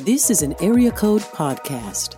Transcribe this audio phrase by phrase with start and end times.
[0.00, 2.16] This is an Area Code Podcast.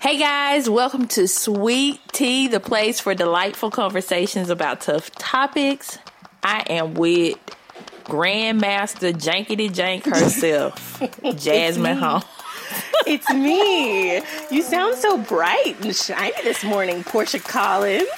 [0.00, 5.98] Hey guys, welcome to Sweet Tea, the place for delightful conversations about tough topics.
[6.42, 7.38] I am with
[8.04, 11.02] Grandmaster Jankety Jank herself,
[11.36, 12.22] Jasmine Hall.
[13.06, 14.16] It's me.
[14.50, 18.08] You sound so bright and shiny this morning, Portia Collins.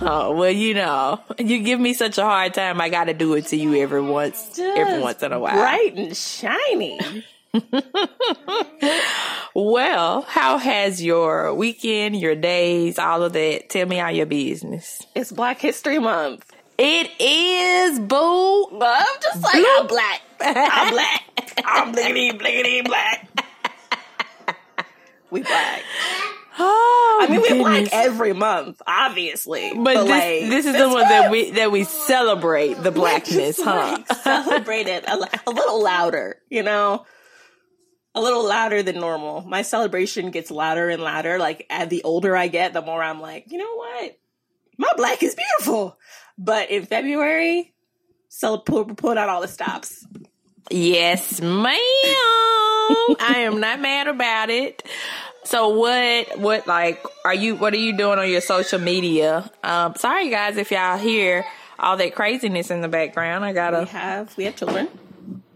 [0.00, 2.80] Oh, well, you know, you give me such a hard time.
[2.80, 5.56] I got to do it to you every once, every once in a while.
[5.56, 7.24] Bright and shiny.
[9.60, 13.68] Well, how has your weekend, your days, all of that?
[13.68, 15.02] Tell me all your business.
[15.16, 16.52] It's Black History Month.
[16.78, 18.66] It is, boo.
[18.80, 20.22] I'm just like, I'm black.
[20.40, 21.22] I'm black.
[21.64, 23.28] I'm blickety, blickety, black.
[25.30, 25.82] We black.
[26.60, 29.72] Oh, I mean, we black every month, obviously.
[29.74, 34.02] But, this, like, this is the one that we that we celebrate the blackness, huh?
[34.22, 37.06] celebrate it a, a little louder, you know?
[38.14, 39.42] A little louder than normal.
[39.42, 41.38] My celebration gets louder and louder.
[41.38, 44.18] Like, as the older I get, the more I'm like, you know what?
[44.76, 45.96] My black is beautiful.
[46.36, 47.74] But in February,
[48.28, 50.04] cel- put, put out all the stops.
[50.70, 51.74] Yes, ma'am.
[53.20, 54.82] I am not mad about it.
[55.44, 59.50] So what what like are you what are you doing on your social media?
[59.64, 61.44] Um sorry guys if y'all hear
[61.78, 63.44] all that craziness in the background.
[63.44, 64.88] I gotta have, we have children.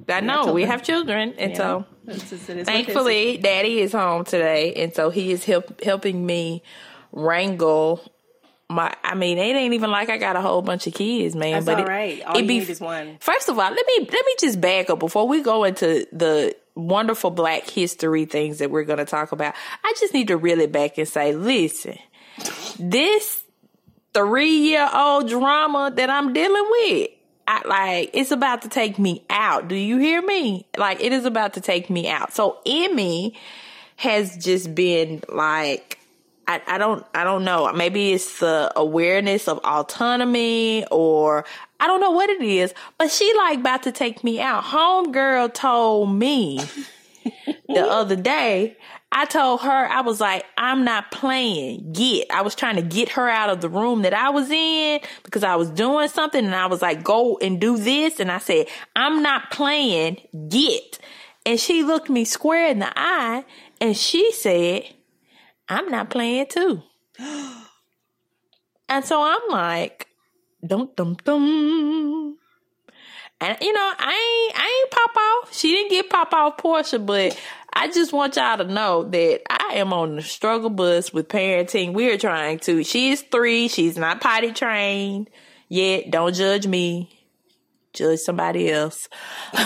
[0.08, 0.68] I know we children.
[0.68, 2.66] have children and so It's just- it is what it is.
[2.66, 6.62] thankfully daddy is home today and so he is help, helping me
[7.12, 8.00] wrangle
[8.68, 11.52] my I mean it ain't even like I got a whole bunch of kids, man.
[11.64, 13.18] That's but all it- All it you be- need is one.
[13.20, 16.56] First of all, let me let me just back up before we go into the
[16.74, 19.54] wonderful Black history things that we're going to talk about.
[19.84, 21.98] I just need to really back and say, listen,
[22.78, 23.42] this
[24.14, 27.10] three year old drama that I'm dealing with.
[27.46, 29.68] I, like it's about to take me out.
[29.68, 30.66] Do you hear me?
[30.76, 32.32] Like it is about to take me out.
[32.32, 33.36] So Emmy
[33.96, 35.98] has just been like
[36.46, 37.72] I, I don't I don't know.
[37.72, 41.44] Maybe it's the awareness of autonomy or
[41.82, 44.62] I don't know what it is, but she like about to take me out.
[44.62, 46.60] Homegirl told me
[47.66, 48.76] the other day,
[49.10, 51.92] I told her, I was like, I'm not playing.
[51.92, 52.30] Get.
[52.30, 55.42] I was trying to get her out of the room that I was in because
[55.42, 58.20] I was doing something and I was like, go and do this.
[58.20, 60.18] And I said, I'm not playing.
[60.48, 61.00] Get.
[61.44, 63.44] And she looked me square in the eye
[63.80, 64.84] and she said,
[65.68, 66.80] I'm not playing too.
[68.88, 70.06] and so I'm like,
[70.66, 72.36] dum dum dum.
[73.40, 75.54] And you know, I ain't I ain't pop off.
[75.54, 77.38] She didn't get pop off Portia, but
[77.72, 81.92] I just want y'all to know that I am on the struggle bus with parenting.
[81.94, 82.84] We're trying to.
[82.84, 83.68] She is three.
[83.68, 85.28] She's not potty trained
[85.68, 86.10] yet.
[86.10, 87.18] Don't judge me.
[87.94, 89.08] Judge somebody else.
[89.52, 89.62] but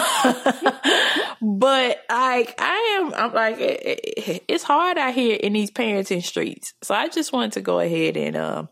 [2.11, 6.73] like I am, I'm like it- it- it's hard out here in these parenting streets.
[6.83, 8.69] So I just wanted to go ahead and um,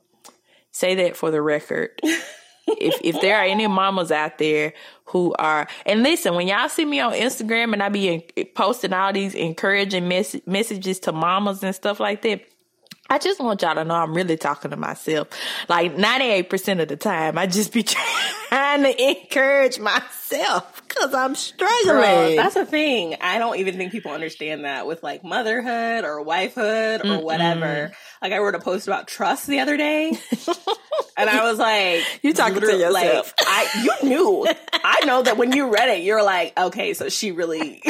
[0.75, 1.99] say that for the record.
[2.67, 4.73] if if there are any mamas out there
[5.07, 8.93] who are and listen when y'all see me on instagram and i be in, posting
[8.93, 12.41] all these encouraging mes- messages to mamas and stuff like that
[13.11, 15.29] I just want y'all to know I'm really talking to myself.
[15.69, 17.83] Like 98% of the time, I just be
[18.51, 21.97] trying to encourage myself because I'm struggling.
[21.97, 23.17] Girl, that's the thing.
[23.21, 27.93] I don't even think people understand that with like motherhood or wifehood or whatever.
[28.23, 30.09] Like I wrote a post about trust the other day,
[31.17, 33.35] and I was like, You talking to yourself.
[33.39, 34.47] Like, I you knew.
[34.73, 37.83] I know that when you read it, you're like, okay, so she really.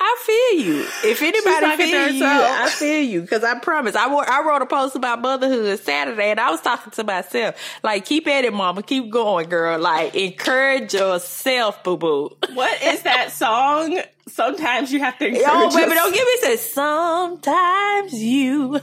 [0.00, 0.86] I feel you.
[1.04, 2.24] If anybody talking to feel you.
[2.26, 3.20] I feel you.
[3.22, 7.04] Because I promise, I, wrote a post about motherhood Saturday, and I was talking to
[7.04, 9.78] myself, like, keep at it, mama, keep going, girl.
[9.78, 12.36] Like, encourage yourself, boo boo.
[12.54, 14.00] what is that song?
[14.28, 15.24] Sometimes you have to.
[15.32, 18.80] Oh, encourage Oh, baby, don't give me say sometimes you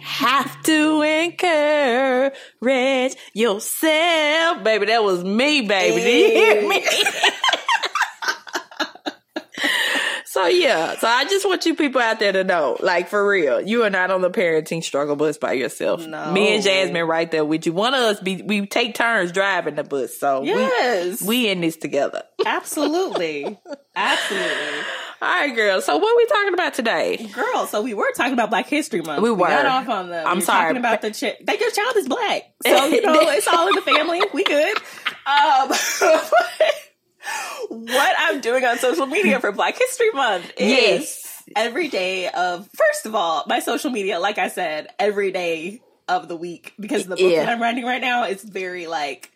[0.00, 2.32] have to encourage
[3.34, 4.64] yourself.
[4.64, 6.00] Baby, that was me, baby.
[6.00, 6.84] Did you hear me?
[10.32, 13.60] So yeah, so I just want you people out there to know, like for real,
[13.60, 16.06] you are not on the parenting struggle bus by yourself.
[16.06, 16.32] No.
[16.32, 17.74] Me and Jasmine right there with you.
[17.74, 21.20] One of us be we take turns driving the bus, so we- Yes.
[21.20, 22.22] we, in this together.
[22.46, 23.58] Absolutely.
[23.94, 24.78] Absolutely.
[25.20, 25.82] All right, girl.
[25.82, 27.28] So what are we talking about today?
[27.34, 29.20] Girl, so we were talking about Black History Month.
[29.22, 29.48] We were.
[29.48, 30.24] got off on the.
[30.26, 30.62] I'm we were sorry.
[30.68, 31.44] Talking about the chick.
[31.44, 34.22] That your child is black, so you know it's all in the family.
[34.32, 34.78] We good.
[35.26, 35.70] Um,
[37.68, 41.42] what I'm doing on social media for Black History Month is Yes.
[41.56, 42.68] every day of.
[42.74, 47.04] First of all, my social media, like I said, every day of the week because
[47.06, 47.44] the book Yeah.
[47.44, 49.30] that I'm writing right now is very like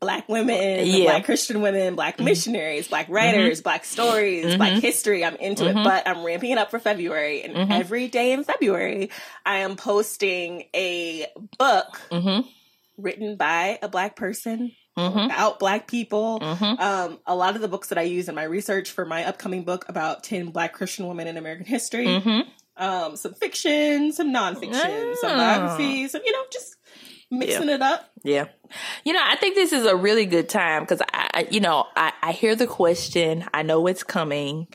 [0.00, 0.92] black women, Yeah.
[0.94, 1.02] Mm-hmm.
[1.04, 5.24] black Christian women, black missionaries, black writers, black stories, black history.
[5.24, 5.78] I'm into Mm-hmm.
[5.78, 7.42] it, but I'm ramping it up for February.
[7.42, 9.10] And every day in February,
[9.44, 11.26] I am posting a
[11.58, 12.48] book Mm-hmm.
[12.96, 15.18] written by a black person Mm-hmm.
[15.30, 16.40] about black people.
[16.40, 16.80] Mhm.
[16.80, 19.64] Um, a lot of the books that I use in my research for my upcoming
[19.64, 22.06] book about 10 black Christian women in American history.
[22.06, 22.48] Mm-hmm.
[22.76, 25.36] Um, some fiction, some nonfiction, some Ah.
[25.36, 26.76] biographies, some, you know, just
[27.30, 28.08] mixing it up.
[28.24, 28.46] Yeah.
[29.04, 31.86] You know, I think this is a really good time because I, I- you know,
[31.96, 33.44] I, I hear the question.
[33.52, 34.68] I know it's coming.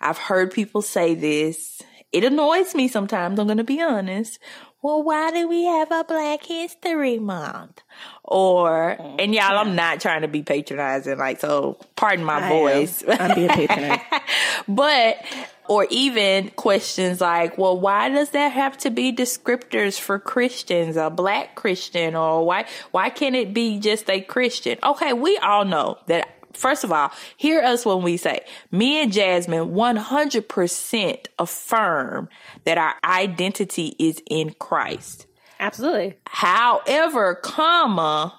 [0.00, 1.80] I've heard people say this.
[2.10, 3.38] It annoys me sometimes.
[3.38, 4.38] I'm going to be honest.
[4.82, 7.82] Well, why do we have a Black History Month?
[8.24, 12.46] Or, oh, and y'all, I'm not trying to be patronizing, like, so pardon my I
[12.46, 12.48] am.
[12.48, 13.04] voice.
[13.08, 14.02] I'm being patronized.
[14.68, 15.18] but
[15.68, 21.08] or even questions like well why does that have to be descriptors for christians a
[21.08, 25.96] black christian or why why can't it be just a christian okay we all know
[26.08, 28.40] that first of all hear us when we say
[28.70, 32.28] me and jasmine 100% affirm
[32.64, 35.26] that our identity is in christ
[35.60, 36.16] Absolutely.
[36.26, 38.38] however comma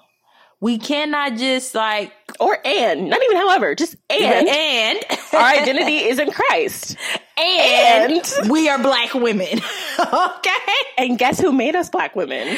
[0.60, 4.48] we cannot just like Or and, not even however, just and.
[4.48, 4.98] and
[5.34, 6.96] Our identity is in Christ.
[7.36, 9.60] and, And- we are black women.
[9.98, 10.50] okay.
[10.96, 12.56] And guess who made us black women?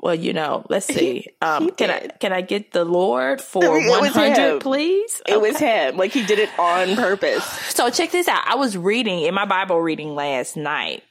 [0.00, 1.26] Well, you know, let's see.
[1.42, 5.20] Um, can I can I get the Lord for one hundred, please?
[5.26, 5.96] It was him.
[5.96, 7.44] Like he did it on purpose.
[7.78, 8.42] So check this out.
[8.44, 11.04] I was reading in my Bible reading last night.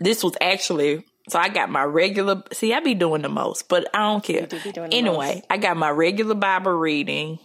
[0.00, 2.42] This was actually so I got my regular.
[2.52, 4.46] See, I be doing the most, but I don't care.
[4.46, 5.46] do be doing the Anyway, most.
[5.50, 7.38] I got my regular Bible reading.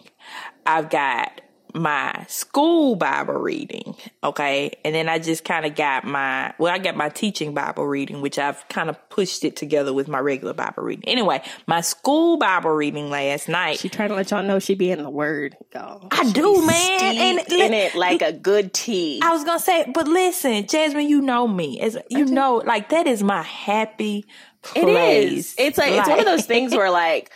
[0.66, 1.42] I've got
[1.74, 6.78] my school Bible reading, okay, and then I just kind of got my well, I
[6.78, 10.54] got my teaching Bible reading, which I've kind of pushed it together with my regular
[10.54, 11.06] Bible reading.
[11.08, 13.80] Anyway, my school Bible reading last night.
[13.80, 16.08] She tried to let y'all know she be in the word, y'all.
[16.12, 19.20] I She do, man, and steeped in it like a good tea.
[19.24, 21.80] I was gonna say, but listen, Jasmine, you know me.
[21.80, 24.26] As you know, like that is my happy
[24.64, 25.50] place.
[25.50, 25.56] is.
[25.58, 27.32] It's like, it's one of those things where like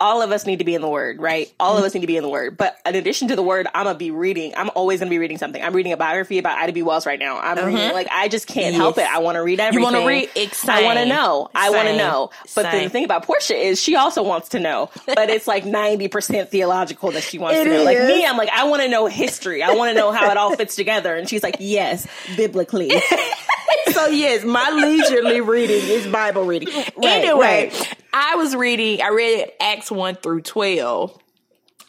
[0.00, 1.52] all of us need to be in the word, right?
[1.60, 2.56] All of us need to be in the word.
[2.56, 4.54] But in addition to the word, I'm gonna be reading.
[4.56, 5.62] I'm always gonna be reading something.
[5.62, 6.82] I'm reading a biography about Ida B.
[6.82, 7.38] Wells right now.
[7.38, 9.06] I'm reading like I just can't help Uh-huh.
[9.06, 9.14] It.
[9.14, 9.80] I want to read everything.
[9.80, 10.30] You wanna read-
[10.68, 11.50] I want to know.
[11.54, 12.30] I want to know.
[12.54, 16.08] But the thing about Portia is she also wants to know, but it's like 90
[16.08, 17.82] percent theological that she wants It to know.
[17.84, 19.62] Like me, I'm like I want to know history.
[19.62, 21.14] I want to know how it all fits together.
[21.14, 22.06] And she's like, yes,
[22.36, 22.90] biblically.
[23.92, 26.68] so yes, my leisurely reading is Bible reading.
[27.02, 27.94] anyway, right.
[28.12, 29.02] I was reading.
[29.02, 31.18] I read Acts one through twelve.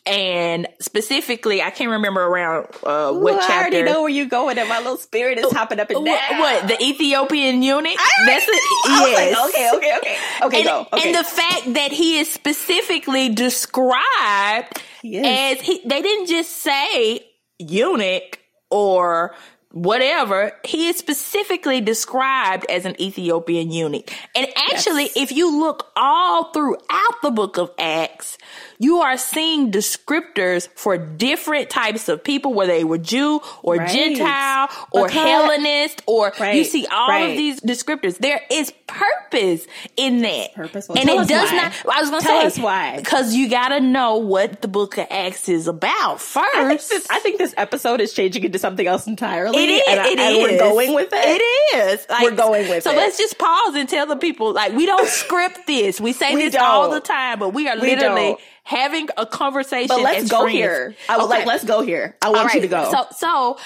[0.03, 3.53] And specifically, I can't remember around uh, what Ooh, chapter.
[3.53, 6.39] I already know where you're going, and my little spirit is hopping up and down.
[6.39, 7.99] What, what the Ethiopian eunuch?
[8.25, 9.37] That's a, I was yes.
[9.37, 10.87] like, okay, okay, okay, okay, and, go.
[10.91, 11.07] Okay.
[11.07, 15.59] and the fact that he is specifically described He is.
[15.59, 17.19] as he, they didn't just say
[17.59, 18.39] eunuch
[18.71, 19.35] or
[19.71, 20.51] whatever.
[20.65, 24.11] He is specifically described as an Ethiopian eunuch.
[24.35, 25.17] And actually, Yes.
[25.17, 28.37] if you look all throughout the book of Acts,
[28.81, 33.89] you are seeing descriptors for different types of people, whether they were Jew or Right.
[33.89, 37.29] Gentile or Because- Hellenist, or you see all right.
[37.29, 38.17] of these descriptors.
[38.17, 40.53] There is purpose in that.
[40.55, 40.89] Purpose?
[40.89, 41.55] Well, and tell it does why.
[41.57, 41.73] not.
[41.95, 42.97] I was going to Tell say us why.
[42.97, 46.47] because you got to know what the book of Acts is about first.
[46.55, 49.63] I think, this, I think this episode is changing into something else entirely.
[49.63, 49.81] It is.
[49.89, 50.43] and, I- it and is.
[50.43, 51.41] we're going with it.
[51.41, 52.05] It is.
[52.09, 52.93] Like, We're going with so it.
[52.93, 56.01] So let's just pause and tell the people, like, we don't script this.
[56.01, 56.95] We say We this all don't.
[56.95, 58.39] the time, but we are We literally don't.
[58.71, 59.87] Having a conversation.
[59.89, 60.53] But let's go friends.
[60.57, 60.95] here.
[61.09, 61.37] I would Okay.
[61.39, 61.45] like.
[61.45, 62.15] Let's go here.
[62.21, 62.89] I want All you to go.
[62.91, 63.57] So, so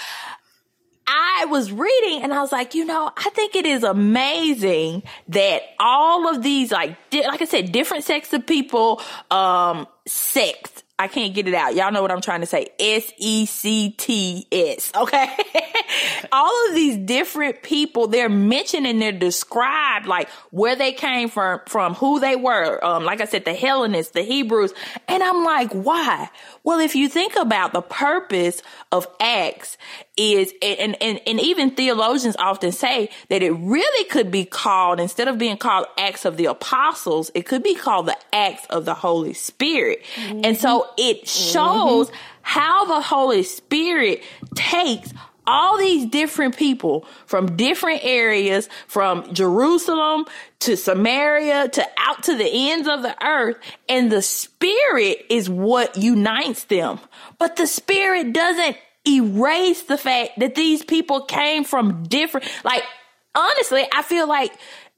[1.08, 5.62] I was reading and I was like, you know, I think it is amazing that
[5.80, 10.82] all of these, like, di- like I said, different sects of people, um, sects.
[10.98, 11.76] I can't get it out.
[11.76, 12.70] Y'all know what I'm trying to say.
[12.80, 14.94] S E C T S.
[14.96, 15.30] Okay.
[16.32, 21.60] all of these different people, they're mentioned and they're described like where they came from,
[21.68, 22.84] from who they were.
[22.84, 24.74] Um, like I said, the Hellenists, the Hebrews.
[25.10, 26.30] And I'm like, why?
[26.66, 29.78] Well, if you think about the purpose of Acts,
[30.18, 35.28] is and, and and even theologians often say that it really could be called instead
[35.28, 38.94] of being called acts of the apostles it could be called the acts of the
[38.94, 40.42] holy spirit mm-hmm.
[40.46, 42.18] and so it shows mm-hmm.
[42.44, 44.24] how the holy spirit
[44.56, 45.14] takes
[45.48, 50.26] all these different people from different areas, from Jerusalem
[50.60, 53.58] to Samaria to out to the ends of the earth.
[53.88, 57.00] And the spirit is what unites them.
[57.38, 62.84] But the spirit doesn't erase the fact that these people came from different, like,
[63.36, 64.52] honestly, I feel like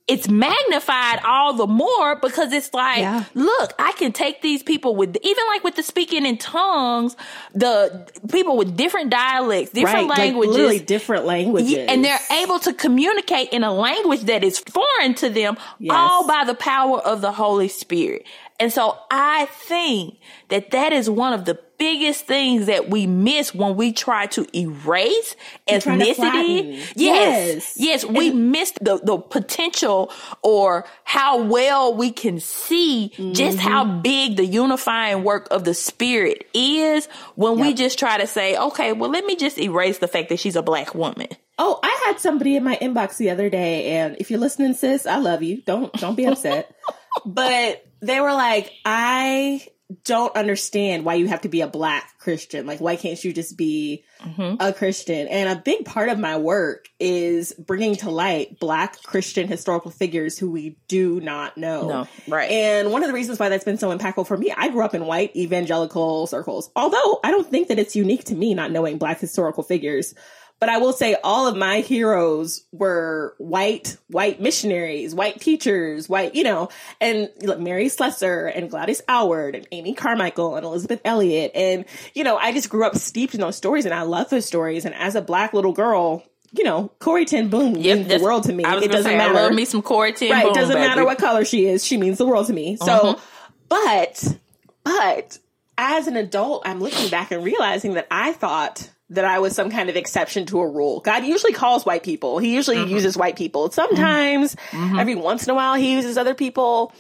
[0.08, 3.26] it's magnified all the more because it's like, yeah.
[3.34, 7.18] look, I can take these people with, even like with the speaking in tongues,
[7.54, 12.60] the people with different dialects, different right, languages, like literally different languages, and they're able
[12.60, 15.94] to communicate in a language that is foreign to them, yes.
[15.94, 18.26] all by the power of the Holy Spirit.
[18.60, 20.18] And so I think
[20.50, 24.48] that that is one of the biggest things that we miss when we try to
[24.58, 25.36] erase
[25.68, 26.84] ethnicity.
[26.94, 27.76] To yes.
[27.78, 28.04] Yes.
[28.04, 30.12] We miss the, the potential
[30.42, 33.34] or how well we can see mm-hmm.
[33.34, 37.68] just how big the unifying work of the spirit is when yep.
[37.68, 40.56] we just try to say, okay, well, let me just erase the fact that she's
[40.56, 41.28] a black woman.
[41.60, 45.08] Oh, I had somebody in my inbox the other day, and if you're listening, sis,
[45.08, 45.64] I love you.
[45.64, 46.76] Don't don't be upset.
[47.26, 49.66] but they were like, I
[50.04, 52.66] don't understand why you have to be a black Christian.
[52.66, 54.56] Like, why can't you just be mm-hmm.
[54.60, 55.30] a Christian?
[55.30, 60.38] And a big part of my work is bringing to light black Christian historical figures
[60.38, 61.88] who we do not know.
[61.88, 62.52] No, right.
[62.52, 64.94] And one of the reasons why that's been so impactful for me, I grew up
[64.94, 66.70] in white evangelical circles.
[66.76, 70.14] Although I don't think that it's unique to me not knowing black historical figures.
[70.60, 76.34] But I will say all of my heroes were white, white missionaries, white teachers, white,
[76.34, 81.52] you know, and like Mary Slessor and Gladys Aylward and Amy Carmichael and Elizabeth Elliot.
[81.54, 81.86] And,
[82.16, 84.86] you know, I just grew up steeped in those stories and I love those stories.
[84.86, 86.24] And as a black little girl,
[86.54, 88.64] you know, Corrie ten Boom yep, means the world to me.
[88.64, 89.36] it doesn't say, matter.
[89.36, 90.52] I love me some Corrie ten right, Boom.
[90.52, 90.88] It doesn't baby.
[90.88, 91.86] matter what color she is.
[91.86, 92.78] She means the world to me.
[92.78, 93.22] So, mm-hmm.
[93.70, 94.38] but,
[94.84, 95.38] but
[95.78, 99.70] as an adult, I'm looking back and realizing that I thought that I was some
[99.70, 101.00] kind of exception to a rule.
[101.00, 102.40] God usually calls white people.
[102.40, 102.92] He usually mm-hmm.
[102.92, 103.72] uses white people.
[103.72, 105.00] Sometimes, mm-hmm.
[105.00, 106.94] every once in a while, he uses other people.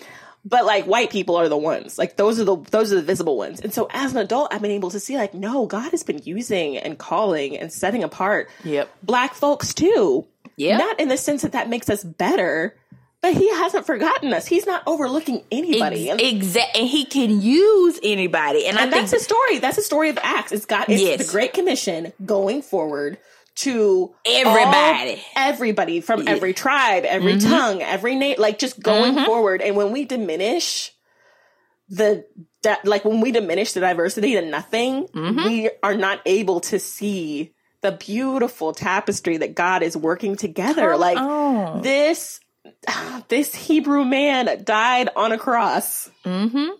[0.45, 1.97] But like white people are the ones.
[1.97, 3.59] Like those are the those are the visible ones.
[3.59, 6.21] And so as an adult, I've been able to see like, no, God has been
[6.23, 8.89] using and calling and setting apart yep.
[9.03, 10.25] black folks too.
[10.55, 10.77] Yeah.
[10.77, 12.77] Not in the sense that that makes us better,
[13.33, 14.47] but he hasn't forgotten us.
[14.47, 16.09] He's not overlooking anybody.
[16.09, 16.81] Ex- exactly.
[16.81, 18.65] And he can use anybody.
[18.65, 19.59] And, and that's the story.
[19.59, 20.51] That's the story of Acts.
[20.51, 21.25] It's got it's yes.
[21.25, 23.17] the Great Commission going forward
[23.55, 26.31] to everybody, all, everybody from yeah.
[26.31, 27.49] every tribe, every mm-hmm.
[27.49, 29.25] tongue, every name, like just going mm-hmm.
[29.25, 29.61] forward.
[29.61, 30.93] And when we diminish
[31.89, 32.25] the
[32.61, 35.43] that, like when we diminish the diversity to nothing, mm-hmm.
[35.43, 40.91] we are not able to see the beautiful tapestry that God is working together.
[40.91, 41.81] Come like on.
[41.81, 42.39] this
[43.27, 46.09] this Hebrew man died on a cross.
[46.25, 46.71] Mm-hmm.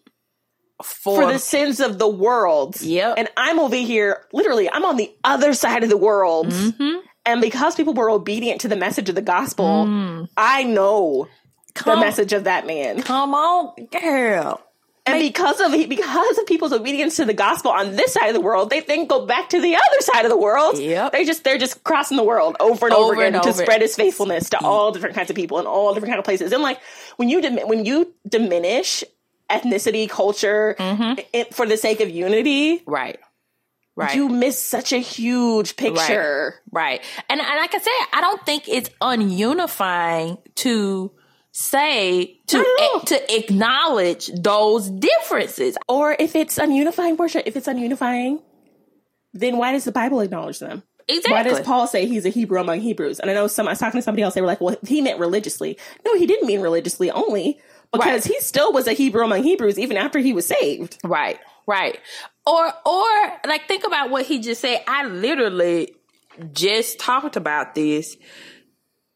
[0.83, 2.79] For, for, the sins of the world.
[2.79, 3.15] Yep.
[3.17, 6.49] And I'm over here, literally, I'm on the other side of the world.
[6.49, 6.99] Mm-hmm.
[7.25, 10.29] And because people were obedient to the message of the gospel, mm.
[10.37, 11.27] I know
[11.73, 13.01] come, the message of that man.
[13.01, 14.61] Come on, girl.
[15.07, 18.41] And because of because of people's obedience to the gospel on this side of the
[18.41, 20.77] world, they then go back to the other side of the world.
[20.77, 21.11] Yep.
[21.11, 23.63] They just they're just crossing the world over and over, over again and to over.
[23.63, 26.51] spread his faithfulness to all different kinds of people in all different kind of places.
[26.51, 26.79] And like
[27.17, 29.03] when you dim- when you diminish
[29.49, 31.19] ethnicity, culture mm-hmm.
[31.33, 33.19] it, for the sake of unity, right.
[33.95, 34.15] Right.
[34.15, 36.61] You miss such a huge picture.
[36.71, 37.01] Right.
[37.01, 37.23] right.
[37.29, 41.11] And, and like I said, I don't think it's ununifying to
[41.57, 45.75] say to to acknowledge those differences.
[45.87, 48.41] Or if it's unifying worship, if it's unifying,
[49.33, 50.83] then why does the Bible acknowledge them?
[51.07, 51.31] Exactly.
[51.31, 53.19] Why does Paul say he's a Hebrew among Hebrews?
[53.19, 55.01] And I know some I was talking to somebody else, they were like, well, he
[55.01, 55.79] meant religiously.
[56.05, 57.59] No, he didn't mean religiously only
[57.91, 58.35] because right.
[58.35, 60.99] he still was a Hebrew among Hebrews even after he was saved.
[61.03, 61.39] Right.
[61.65, 61.99] Right.
[62.45, 64.83] Or or like think about what he just said.
[64.87, 65.95] I literally
[66.53, 68.15] just talked about this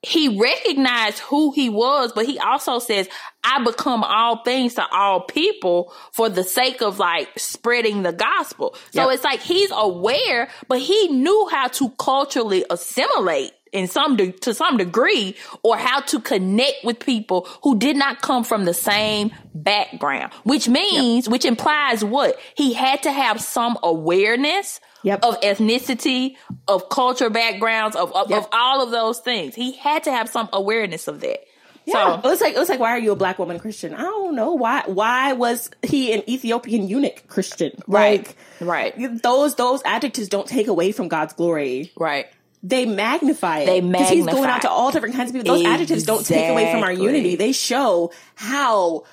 [0.03, 3.07] he recognized who he was, but he also says,
[3.43, 8.75] I become all things to all people for the sake of like spreading the gospel.
[8.91, 9.15] So yep.
[9.15, 14.53] it's like he's aware, but he knew how to culturally assimilate in some de- to
[14.53, 19.31] some degree or how to connect with people who did not come from the same
[19.53, 21.31] background which means yep.
[21.31, 25.23] which implies what he had to have some awareness yep.
[25.23, 26.35] of ethnicity,
[26.67, 28.43] of culture backgrounds, of of, yep.
[28.43, 29.55] of, all of those things.
[29.55, 31.45] He had to have some awareness of that.
[31.85, 32.19] Yeah.
[32.19, 33.93] it was like it was like why are you a black woman Christian?
[33.93, 34.83] I don't know why.
[34.85, 37.71] Why was he an Ethiopian eunuch Christian?
[37.87, 38.35] Right.
[38.59, 39.21] Like, right.
[39.23, 41.91] those those adjectives don't take away from God's glory.
[41.97, 42.27] Right.
[42.63, 43.65] They magnify it.
[43.65, 45.55] They Because he's going out to all different kinds of people.
[45.55, 47.35] Those adjectives don't take away from our unity.
[47.35, 49.05] They show how,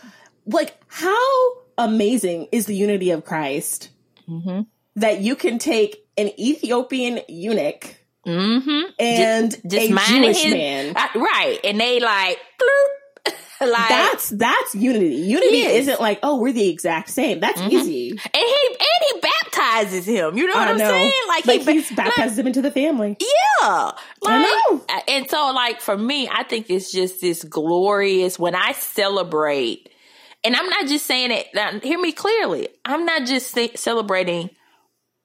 [0.45, 3.89] like, how amazing is the unity of Christ
[4.29, 4.61] Mm-hmm.
[5.01, 7.95] That you can take an Ethiopian eunuch
[8.27, 8.91] Mm-hmm.
[8.99, 10.95] and a minding Jewish his- man.
[11.15, 11.59] Right.
[11.65, 15.15] And they like, bloop, like That's that's unity.
[15.15, 15.63] Unity.
[15.63, 15.71] Mm-hmm.
[15.77, 17.41] isn't like, oh, we're the exact same.
[17.41, 18.11] That's easy.
[18.11, 20.37] and he and he baptizes him.
[20.37, 20.91] You know what I I'm know.
[20.91, 21.13] saying?
[21.29, 23.17] Like, Like he he's baptized him into the family.
[23.19, 23.93] Yeah.
[24.21, 24.85] Like, know.
[25.09, 29.89] And so, like, for me, I think it's just this glorious when I celebrate,
[30.45, 32.69] and I'm not just saying it, now, hear me clearly.
[32.85, 34.51] I'm not just ce- celebrating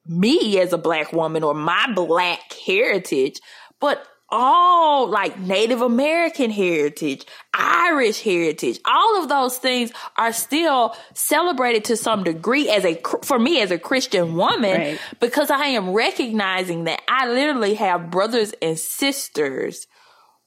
[0.05, 3.39] me as a black woman or my black heritage,
[3.79, 4.05] but
[4.35, 11.97] all like Native American heritage, Irish heritage, all of those things are still celebrated to
[11.97, 14.99] some degree as a, for me as a Christian woman, Right.
[15.19, 19.85] because I am recognizing that I literally have brothers and sisters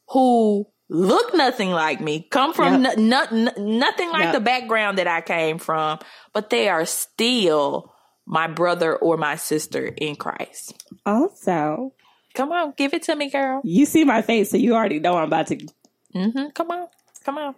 [0.09, 2.97] who look nothing like me, come from Yep.
[2.99, 4.35] no, no- no- nothing like Yep.
[4.35, 5.99] the background that I came from,
[6.33, 7.93] but they are still
[8.27, 10.85] my brother or my sister in Christ.
[11.07, 11.93] Also,
[12.35, 13.63] Come on, give it to me, girl.
[13.65, 15.67] you see my face, so you already know I'm about to.
[16.13, 16.89] hmm Come on,
[17.25, 17.55] come on.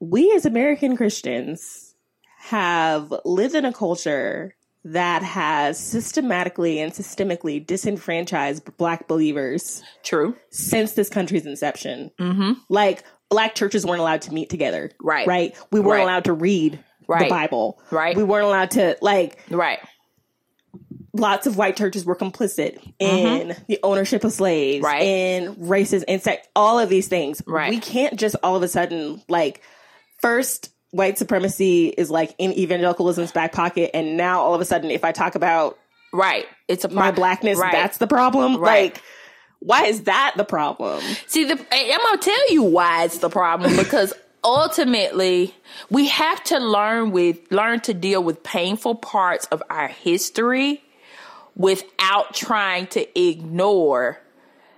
[0.00, 1.94] We as American Christians
[2.38, 10.34] have lived in a culture that has systematically and systemically disenfranchised black believers True.
[10.50, 12.10] since this country's inception.
[12.18, 12.54] Mm-hmm.
[12.68, 14.90] Like black churches weren't allowed to meet together.
[15.00, 15.24] Right.
[15.28, 15.56] Right.
[15.70, 16.02] We weren't Right.
[16.02, 17.80] allowed to read the Bible.
[17.90, 18.16] Right.
[18.16, 19.78] We weren't allowed to like Right.
[21.14, 24.94] lots of white churches were complicit in the ownership of slaves, Mm-hmm.
[24.94, 25.02] Right.
[25.02, 27.42] in racism, in sex, all of these things.
[27.46, 27.70] Right.
[27.70, 29.60] We can't just all of a sudden like
[30.20, 34.90] first white supremacy is like in evangelicalism's back pocket, and now all of a sudden,
[34.90, 35.78] if I talk about
[36.14, 36.44] Right.
[36.68, 37.72] It's a my blackness, Right.
[37.72, 38.58] that's the problem.
[38.58, 38.92] Right.
[38.92, 39.02] Like,
[39.60, 41.00] why is that the problem?
[41.26, 44.12] See, the, I'm gonna tell you why it's the problem because
[44.44, 45.54] ultimately
[45.90, 50.82] we have to learn with learn to deal with painful parts of our history
[51.54, 54.18] without trying to ignore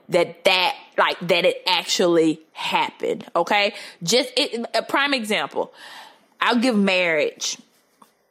[0.09, 3.25] that that like that it actually happened.
[3.35, 5.73] Okay, just it, a prime example.
[6.41, 7.57] I'll give marriage.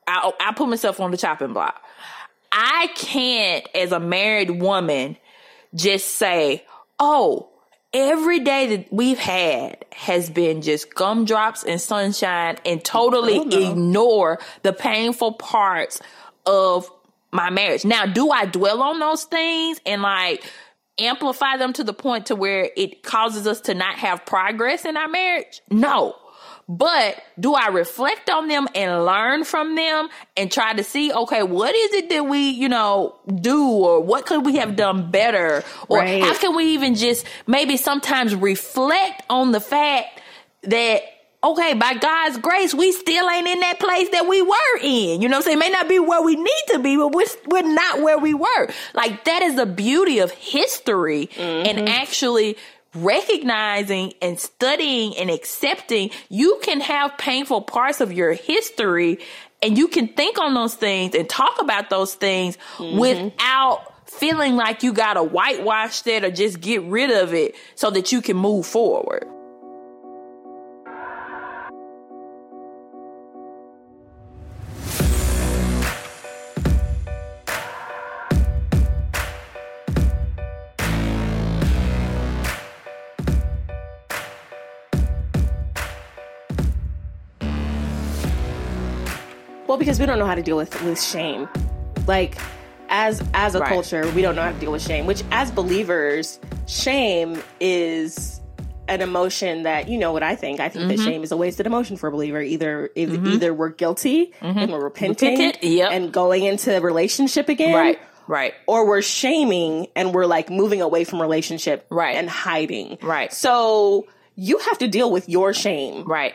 [0.08, 1.82] I'll, I'll put myself on the chopping block.
[2.52, 5.18] I can't, as a married woman,
[5.74, 6.64] just say,
[7.00, 7.50] oh,
[7.94, 13.72] every day that we've had has been just gumdrops and sunshine and totally Oh, no.
[13.72, 16.02] ignore the painful parts
[16.46, 16.90] of
[17.32, 17.86] my marriage.
[17.86, 20.44] Now, do I dwell on those things and like
[21.00, 24.98] amplify them to the point to where it causes us to not have progress in
[24.98, 25.62] our marriage?
[25.72, 26.16] No.
[26.70, 31.44] But do I reflect on them and learn from them and try to see, okay,
[31.44, 35.64] what is it that we, you know, do or what could we have done better?
[35.90, 36.24] Or Right.
[36.24, 40.22] how can we even just maybe sometimes reflect on the fact
[40.64, 41.02] that,
[41.44, 45.22] okay, by God's grace, we still ain't in that place that we were in.
[45.22, 45.60] You know what I'm saying?
[45.60, 48.68] May not be where we need to be, but we're, we're not where we were.
[48.94, 51.88] Like that is the beauty of history and mm-hmm.
[51.90, 52.56] actually
[52.96, 59.18] recognizing and studying and accepting you can have painful parts of your history
[59.64, 63.00] and you can think on those things and talk about those things mm-hmm.
[63.00, 68.12] without feeling like you gotta whitewash that or just get rid of it so that
[68.12, 69.28] you can move forward.
[89.68, 91.48] Well, because we don't know how to deal with with shame.
[92.08, 92.38] Like
[92.90, 93.70] as as a Right.
[93.70, 98.40] culture, we don't know how to deal with shame, which as believers, shame is
[98.90, 100.60] an emotion that you know what I think.
[100.60, 100.98] I think Mm-hmm.
[100.98, 102.42] that shame is a wasted emotion for a believer.
[102.42, 105.92] Either either, either we're guilty and we're repenting Repentant, yep.
[105.94, 107.74] and going into a relationship again.
[107.74, 108.54] Right, right.
[108.68, 112.18] Or we're shaming and we're like moving away from relationship Right.
[112.18, 112.98] and hiding.
[113.02, 113.32] Right.
[113.32, 116.34] So you have to deal with your shame Right.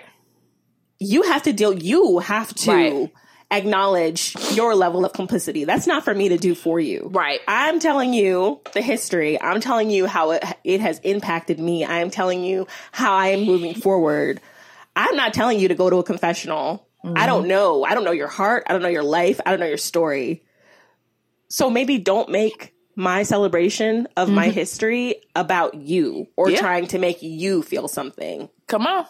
[0.98, 3.12] You have to deal you have to Right.
[3.50, 7.40] acknowledge your level of complicity that's not for me to do for you Right.
[7.48, 12.00] i'm telling you the history i'm telling you how it, it has impacted me i
[12.00, 14.40] am telling you how i am moving forward
[14.96, 18.11] i'm not telling you to go to a confessional i don't know i don't know
[18.12, 20.42] your heart i don't know your life i don't know your story
[21.48, 26.54] so maybe don't make my celebration of my history about you or Mm-hmm.
[26.54, 26.61] Yeah.
[26.61, 28.48] trying to make you feel something.
[28.66, 29.06] Come on.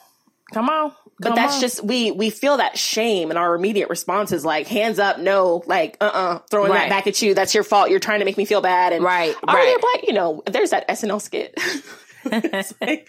[0.52, 0.92] Come on.
[1.20, 1.60] But Come that's on.
[1.60, 5.62] just we we feel that shame and our immediate response is like hands up, no,
[5.66, 6.82] like uh uh throwing Right.
[6.82, 7.34] that back at you.
[7.34, 7.90] That's your fault.
[7.90, 8.92] You're trying to make me feel bad.
[8.92, 9.76] And Right, are right.
[9.80, 10.06] black?
[10.06, 11.54] You know, there's that SNL skit.
[12.30, 13.08] It's like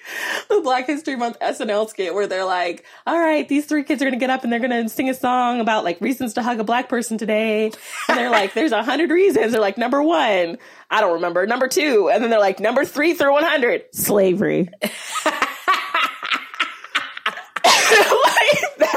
[0.49, 4.05] the Black History Month SNL skit where they're like, "All right, these three kids are
[4.05, 6.63] gonna get up and they're gonna sing a song about like reasons to hug a
[6.63, 7.71] black person today."
[8.07, 10.57] And they're like, "There's a hundred reasons." They're like, "Number one,
[10.91, 11.45] I don't remember.
[11.47, 14.93] Number two, and then they're like, "Number three through one hundred, slavery." like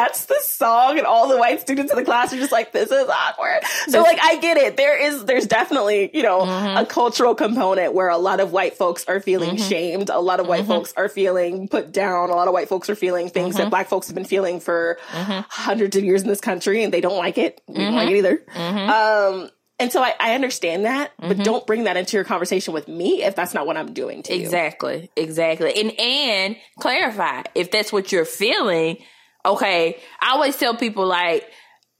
[0.02, 2.90] that's the song and all the white students in the class are just like this
[2.90, 3.60] is awkward.
[3.88, 4.76] So like i get it.
[4.76, 6.76] There is there's definitely you know mm-hmm.
[6.76, 9.68] a cultural component where a lot of white folks are feeling mm-hmm.
[9.68, 10.10] shamed.
[10.10, 10.72] A lot of white mm-hmm.
[10.72, 12.30] folks are feeling put down.
[12.30, 14.98] A lot of white folks are feeling things that black folks have been feeling for
[15.08, 17.60] hundreds of years in this country and they don't like it.
[17.68, 18.42] We don't like it either.
[18.58, 22.86] Um and so I, I understand that, but don't bring that into your conversation with
[22.86, 24.40] me if that's not what I'm doing to you.
[24.40, 25.72] Exactly, exactly.
[25.74, 28.98] And and clarify if that's what you're feeling.
[29.44, 31.48] Okay, I always tell people like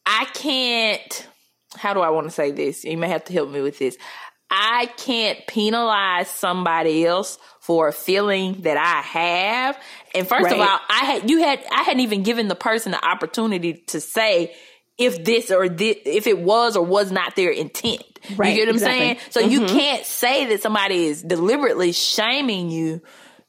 [0.07, 1.29] I can't
[1.77, 2.85] how do I want to say this?
[2.85, 3.97] You may have to help me with this.
[4.51, 9.79] I can't penalize somebody else for a feeling that I have.
[10.15, 13.03] And first of all, I had you had I hadn't even given the person the
[13.05, 14.55] opportunity to say
[14.99, 18.05] if this or this, if it was or was not their intent.
[18.37, 18.75] Right, you get what.
[18.75, 19.19] I'm saying?
[19.31, 19.77] So you mm-hmm.
[19.77, 23.01] can't say that somebody is deliberately shaming you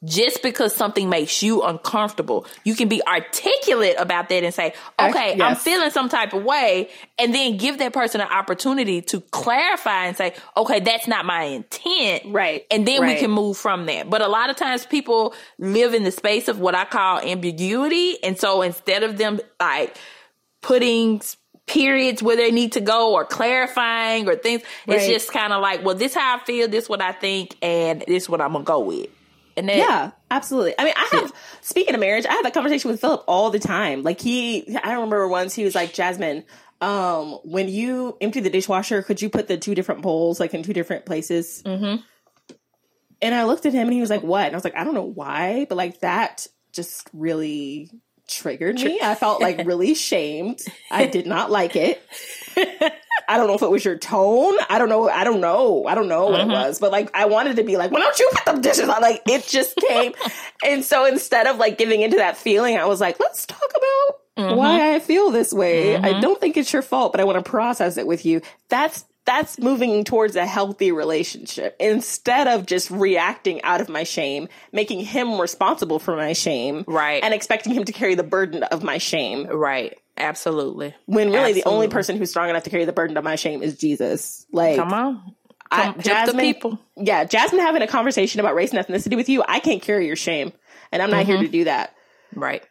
[0.04, 2.46] just because something makes you uncomfortable.
[2.64, 6.90] You can be articulate about that and say, okay, I'm feeling some type of way,
[7.18, 11.44] and then give that person an opportunity to clarify and say, okay, that's not my
[11.44, 12.24] intent.
[12.26, 14.06] Right, And then we can move from there.
[14.06, 18.22] But a lot of times people live in the space of what I call ambiguity.
[18.24, 19.96] And so instead of them like
[20.62, 21.22] putting
[21.66, 25.84] periods where they need to go or clarifying or things, it's just kind of like,
[25.84, 28.80] well, this how I feel, this what I think, and this what I'm gonna go
[28.80, 29.10] with.
[29.56, 30.74] And that, Yeah, absolutely.
[30.78, 33.60] I mean, I have, speaking of marriage, I have that conversation with Philip all the
[33.60, 34.04] time.
[34.04, 36.44] Like, he, I remember once he was like, Jasmine,
[36.82, 40.64] um, when you empty the dishwasher, could you put the two different bowls like in
[40.64, 41.64] two different places?
[41.66, 42.02] Mm-hmm.
[43.22, 44.48] And I looked at him and he was like, what?
[44.48, 47.90] And I was like, I don't know why, but like that just really
[48.28, 49.00] triggered me.
[49.02, 50.60] I felt like really shamed.
[50.92, 52.04] I did not like it.
[53.28, 54.56] I don't know if it was your tone.
[54.70, 55.10] I don't know.
[55.10, 55.86] I don't know.
[55.86, 56.52] I don't know what it mm-hmm.
[56.52, 56.80] was.
[56.80, 59.22] But like, I wanted to be like, "Why don't you put the dishes on?" Like,
[59.28, 60.14] it just came.
[60.66, 64.46] and so instead of like giving into that feeling, I was like, "Let's talk about
[64.46, 64.58] mm-hmm.
[64.58, 65.96] why I feel this way.
[65.96, 66.22] I mm-hmm.
[66.22, 69.60] don't think it's your fault, but I want to process it with you." That's that's
[69.60, 75.40] moving towards a healthy relationship instead of just reacting out of my shame, making him
[75.40, 77.24] responsible for my shame, Right.
[77.24, 79.98] and expecting him to carry the burden of my shame Right.
[80.18, 80.94] Absolutely.
[81.06, 83.64] when really the only person who's strong enough to carry the burden of my shame
[83.64, 84.46] is Jesus.
[84.52, 85.36] Like, Come on.
[85.72, 86.80] I, Come- help Jasmine, people.
[86.96, 90.16] yeah, Jasmine having a conversation about race and ethnicity with you, I can't carry your
[90.16, 90.54] shame,
[90.92, 91.96] and I'm not here to do that.
[92.36, 92.64] Right.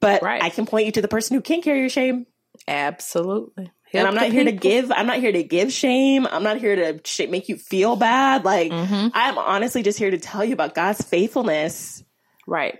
[0.00, 0.24] But Mm-hmm.
[0.26, 0.42] Right.
[0.42, 2.26] I can point you to the person who can carry your shame,
[2.66, 3.70] Absolutely.
[3.92, 4.90] and I'm not here to give.
[4.90, 6.26] I'm not here to give shame.
[6.26, 8.44] I'm not here to sh- make you feel bad.
[8.44, 9.08] Like, Mm-hmm.
[9.14, 12.02] I'm honestly just here to tell you about God's faithfulness
[12.46, 12.78] Right.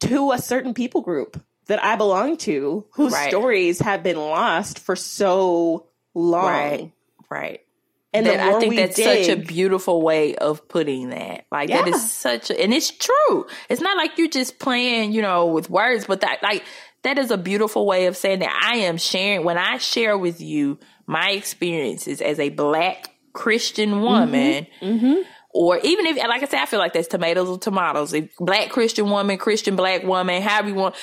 [0.00, 3.30] to a certain people group that I belong to, whose Right.
[3.30, 6.44] stories have been lost for so long.
[6.44, 6.92] Right.
[7.30, 7.60] Right.
[8.12, 11.44] And that I think that's dig, such a beautiful way of putting that.
[11.52, 11.94] Like that Yeah.
[11.94, 13.46] is such a, and it's true.
[13.68, 16.64] It's not like you're just playing, you know, with words, but that like
[17.02, 20.40] that is a beautiful way of saying that I am sharing when I share with
[20.40, 24.02] you my experiences as a black Christian mm-hmm.
[24.02, 24.66] woman.
[24.80, 25.22] Mm-hmm.
[25.52, 28.12] Or even if, like I said, I feel like that's tomatoes or tomatoes.
[28.14, 30.94] If black Christian woman, Christian black woman, however you want,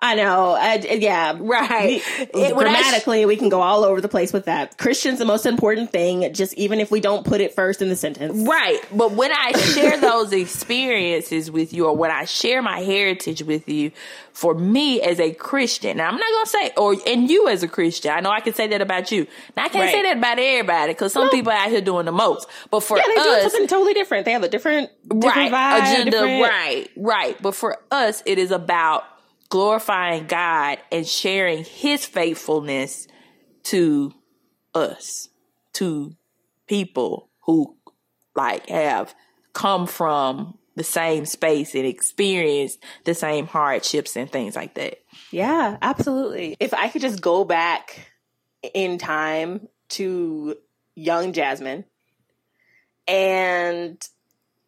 [0.00, 0.56] I know.
[0.58, 1.36] I, yeah.
[1.38, 2.02] right?
[2.34, 4.76] We- It- I sh- grammatically, we can go all over the place with that.
[4.76, 7.94] Christian's the most important thing, just even if we don't put it first in the
[7.96, 8.48] sentence.
[8.48, 8.80] Right.
[8.92, 10.32] But when I share those
[10.76, 13.92] experiences with you or when I share my heritage with you,
[14.32, 17.62] for me as a Christian, now I'm not going to say, or, and you as
[17.62, 19.26] a Christian, I know I can say that about you.
[19.56, 19.92] Now I can't Right.
[19.92, 22.48] say that about everybody because some people out here doing the most.
[22.70, 24.24] But for Yeah, they do us, something totally different.
[24.24, 27.42] They have a different, different right, vibe, agenda, different- right, right.
[27.42, 29.04] But for us, it is about
[29.50, 33.06] glorifying God and sharing his faithfulness
[33.64, 34.12] to
[34.74, 35.28] us,
[35.74, 36.16] to
[36.66, 37.76] people who
[38.34, 39.14] like have
[39.52, 44.98] come from the same space and experienced the same hardships and things like that.
[45.30, 46.56] Yeah, absolutely.
[46.60, 48.08] If I could just go back
[48.74, 50.56] in time to
[50.94, 51.84] young Jasmine
[53.06, 54.00] and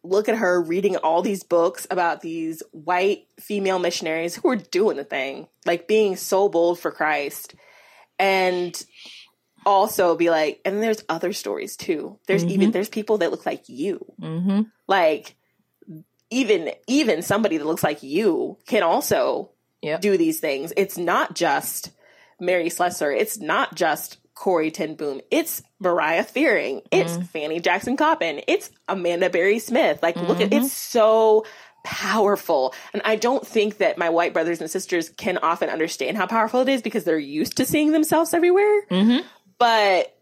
[0.03, 4.97] look at her reading all these books about these white female missionaries who were doing
[4.97, 7.55] the thing, like being so bold for Christ.
[8.19, 8.79] And
[9.65, 12.19] also be like, and there's other stories too.
[12.27, 12.51] There's Mm-hmm.
[12.51, 14.05] even there's people that look like you.
[14.87, 15.35] Like
[16.29, 20.01] even even somebody that looks like you can also Yep.
[20.01, 20.73] do these things.
[20.75, 21.91] It's not just
[22.39, 23.11] Mary Slessor.
[23.11, 25.21] It's not just Corrie ten Boom.
[25.29, 26.81] It's Mariah Fearing.
[26.91, 27.21] It's Mm-hmm.
[27.23, 28.41] Fanny Jackson Coppin.
[28.47, 29.99] It's Amanda Berry Smith.
[30.01, 30.63] Like, look at Mm-hmm.
[30.65, 31.45] it's so
[31.83, 32.73] powerful.
[32.93, 36.61] And I don't think that my white brothers and sisters can often understand how powerful
[36.61, 38.85] it is because they're used to seeing themselves everywhere.
[38.87, 39.19] Mm-hmm.
[39.59, 40.14] But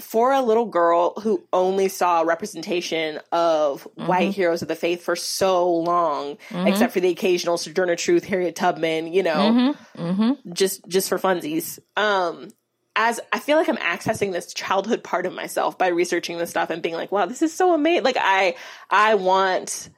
[0.00, 4.06] for a little girl who only saw representation of Mm-hmm.
[4.08, 8.56] white heroes of the faith for so long, except for the occasional Sojourner Truth, Harriet
[8.56, 10.52] Tubman, you know, Mm-hmm.
[10.52, 11.78] just just for funsies.
[11.96, 12.48] Um,
[12.96, 16.70] as I feel like I'm accessing this childhood part of myself by researching this stuff
[16.70, 18.04] and being like, wow, this is so amazing.
[18.04, 18.56] Like I
[18.90, 19.90] I want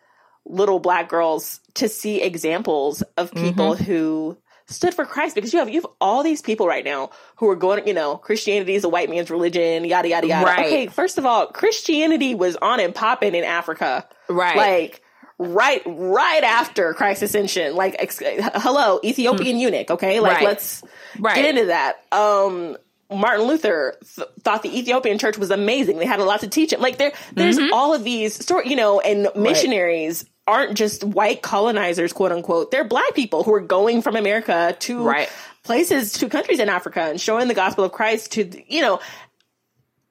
[0.44, 3.84] little black girls to see examples of people Mm-hmm.
[3.84, 4.36] who
[4.72, 7.56] stood for Christ because you have you have all these people right now who are
[7.56, 10.44] going, you know, Christianity is a white man's religion, yada yada yada.
[10.46, 10.66] Right.
[10.66, 14.08] Okay, first of all, Christianity was on and popping in Africa.
[14.28, 14.56] Right.
[14.56, 15.02] Like
[15.38, 17.74] right right after Christ's ascension.
[17.74, 20.20] Like ex- hello, Ethiopian eunuch, okay?
[20.20, 20.44] Like Hmm.
[20.44, 20.44] Right.
[20.44, 20.82] let's
[21.18, 21.35] Right.
[21.37, 21.96] get into that.
[22.12, 22.76] Um
[23.11, 25.98] Martin Luther th- thought the Ethiopian church was amazing.
[25.98, 26.80] They had a lot to teach him.
[26.80, 27.72] Like there, there's Mm-hmm.
[27.74, 32.70] all of these stories, you know, and missionaries aren't just white colonizers, quote unquote.
[32.70, 35.31] They're black people who are going from America to Right.
[35.62, 39.00] places, to countries in Africa and showing the gospel of Christ to, you know,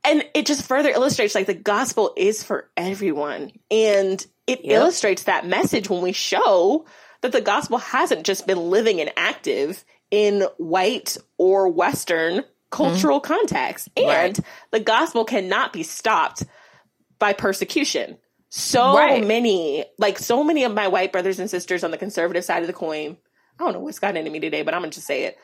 [0.04, 3.52] and it just further illustrates like the gospel is for everyone.
[3.70, 4.74] And it Yep.
[4.82, 6.86] illustrates that message when we show
[7.22, 13.34] that the gospel hasn't just been living and active in white or Western cultural mm-hmm.
[13.34, 13.90] context.
[13.96, 14.40] And Right.
[14.72, 16.44] the gospel cannot be stopped
[17.20, 18.18] by persecution.
[18.54, 19.26] So Right.
[19.26, 22.68] many, like so many of my white brothers and sisters on the conservative side of
[22.68, 23.16] the coin,
[23.58, 25.38] I don't know what's gotten into me today, but I'm gonna just say it.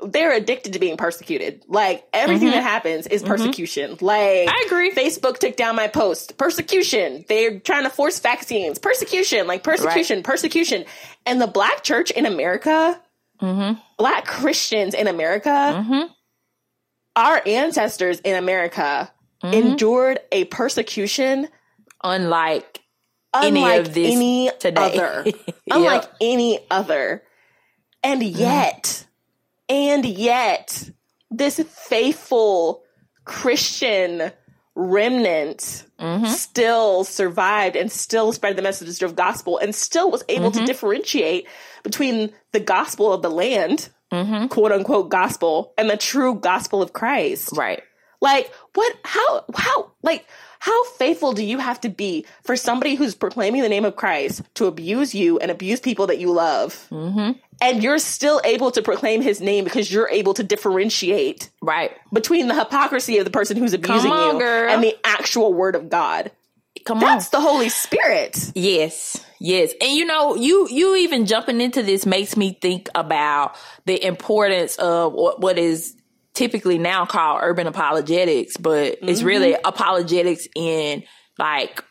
[0.00, 1.64] They're addicted to being persecuted.
[1.68, 2.56] Like everything mm-hmm.
[2.56, 3.30] that happens is mm-hmm.
[3.30, 3.90] persecution.
[4.00, 4.90] Like I agree.
[4.92, 6.38] Facebook took down my post.
[6.38, 7.26] Persecution.
[7.28, 8.78] They're trying to force vaccines.
[8.78, 9.46] Persecution.
[9.46, 10.86] Like persecution, persecution.
[11.26, 12.98] And the black church in America,
[13.40, 13.78] mm-hmm.
[13.98, 16.08] black Christians in America,
[17.16, 21.48] our ancestors in America endured a persecution
[22.10, 22.80] Unlike
[23.34, 24.98] any of this any today.
[24.98, 25.24] other.
[25.46, 25.54] Yep.
[25.70, 27.22] Unlike any other.
[28.02, 29.04] And yet,
[29.68, 30.90] and yet,
[31.30, 32.82] this faithful
[33.24, 34.32] Christian
[34.74, 36.26] remnant Mm-hmm.
[36.26, 40.60] still survived and still spread the message of gospel and still was able Mm-hmm.
[40.60, 41.46] to differentiate
[41.82, 44.46] between the gospel of the land, Mm-hmm.
[44.48, 47.56] quote unquote gospel, and the true gospel of Christ.
[47.56, 47.82] right.
[48.20, 50.26] Like, what, how, how, like,
[50.58, 54.42] how faithful do you have to be for somebody who's proclaiming the name of Christ
[54.54, 56.86] to abuse you and abuse people that you love?
[56.90, 57.32] Mm-hmm.
[57.60, 61.90] And you're still able to proclaim his name because you're able to differentiate Right.
[62.12, 64.70] between the hypocrisy of the person who's abusing on, you girl.
[64.70, 66.30] and the actual word of God.
[66.84, 67.40] Come That's on.
[67.42, 68.52] the Holy Spirit.
[68.54, 69.72] Yes, yes.
[69.80, 74.76] And you know, you you even jumping into this makes me think about the importance
[74.76, 75.96] of what, what is
[76.36, 79.26] typically now called urban apologetics, but it's Mm-hmm.
[79.26, 81.02] really apologetics in
[81.38, 81.82] like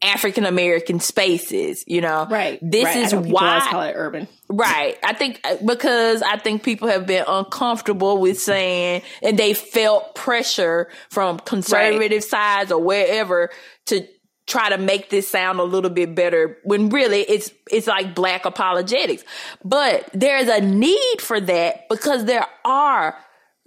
[0.00, 2.26] African American spaces, you know.
[2.30, 2.58] Right.
[2.62, 2.96] This Right.
[2.98, 4.28] is I know people always why call it urban.
[4.48, 4.96] Right.
[5.02, 10.14] I think uh, because I think people have been uncomfortable with saying and they felt
[10.14, 13.50] pressure from conservative sides or wherever
[13.86, 14.06] to
[14.48, 18.44] try to make this sound a little bit better when really it's it's like black
[18.44, 19.22] apologetics.
[19.64, 23.16] But there's a need for that because there are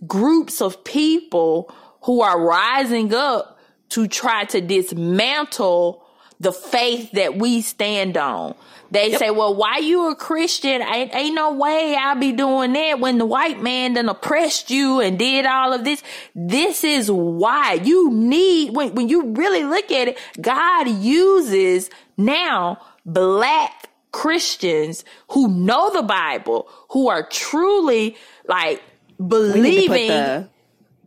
[0.05, 6.03] groups of people who are rising up to try to dismantle
[6.41, 8.55] the faith that we stand on.
[8.89, 10.81] They say, well, why you a Christian?
[10.81, 14.99] Ain't, ain't no way I'll be doing that when the white man done oppressed you
[14.99, 16.03] and did all of this.
[16.35, 22.81] This is why you need, when, when you really look at it, God uses now
[23.05, 28.81] black Christians who know the Bible, who are truly like
[29.19, 29.27] We
[29.61, 30.49] need to believing.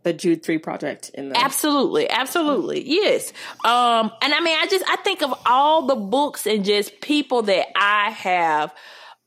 [0.05, 1.37] The, Jude 3 project in the.
[1.37, 3.33] Absolutely, absolutely, yes.
[3.65, 7.41] Um, and I mean, I just I think of all the books and just people
[7.43, 8.73] that I have,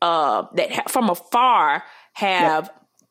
[0.01, 1.83] uh, that ha- from afar
[2.15, 2.71] have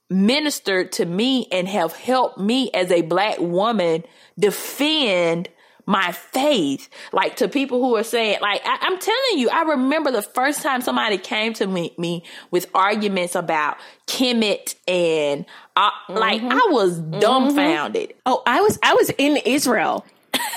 [0.09, 4.03] ministered to me and have helped me as a black woman
[4.39, 5.49] defend
[5.87, 6.89] my faith.
[7.11, 10.61] Like to people who are saying, like I, I'm telling you, I remember the first
[10.61, 15.45] time somebody came to me, me with arguments about Kemet and
[15.75, 18.13] uh, like I was dumbfounded.
[18.25, 20.05] Oh, I was I was in Israel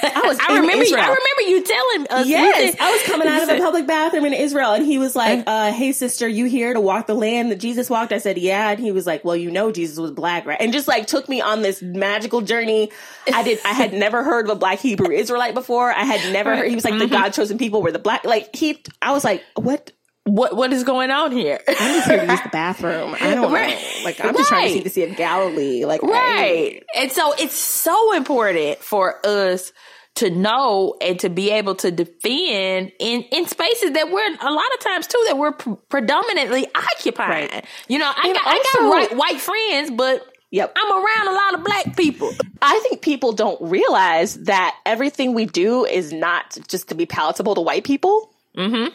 [0.03, 0.39] I was.
[0.39, 0.83] I remember.
[0.83, 1.03] Israel.
[1.03, 2.27] I remember you telling us.
[2.27, 5.45] Yes, I was coming out of a public bathroom in Israel, and he was like,
[5.47, 8.71] uh, "Hey, sister, you here to walk the land that Jesus walked?" I said, "Yeah,"
[8.71, 11.29] and he was like, "Well, you know, Jesus was black, right?" And just like took
[11.29, 12.91] me on this magical journey.
[13.33, 13.59] I did.
[13.65, 15.91] I had never heard of a black Hebrew Israelite before.
[15.91, 16.69] I had never heard.
[16.69, 19.43] He was like, "The God chosen people were the black." Like he, I was like,
[19.55, 19.93] "What?"
[20.25, 21.61] What What is going on here?
[21.67, 23.17] I'm just here to use the bathroom.
[23.21, 23.75] I don't Right.
[23.75, 24.05] know.
[24.05, 25.85] Like I'm just trying to see the Sea of Galilee.
[25.85, 26.83] Like Right.
[26.95, 29.73] And so it's so important for us
[30.17, 34.73] to know and to be able to defend in, in spaces that we're a lot
[34.75, 37.49] of times too that we're pre- predominantly occupying.
[37.51, 37.65] Right.
[37.89, 40.73] You know, I And got, I got white, white friends, but Yep.
[40.77, 42.33] I'm around a lot of black people.
[42.61, 47.55] I think people don't realize that everything we do is not just to be palatable
[47.55, 48.35] to white people.
[48.57, 48.93] Mm-hmm.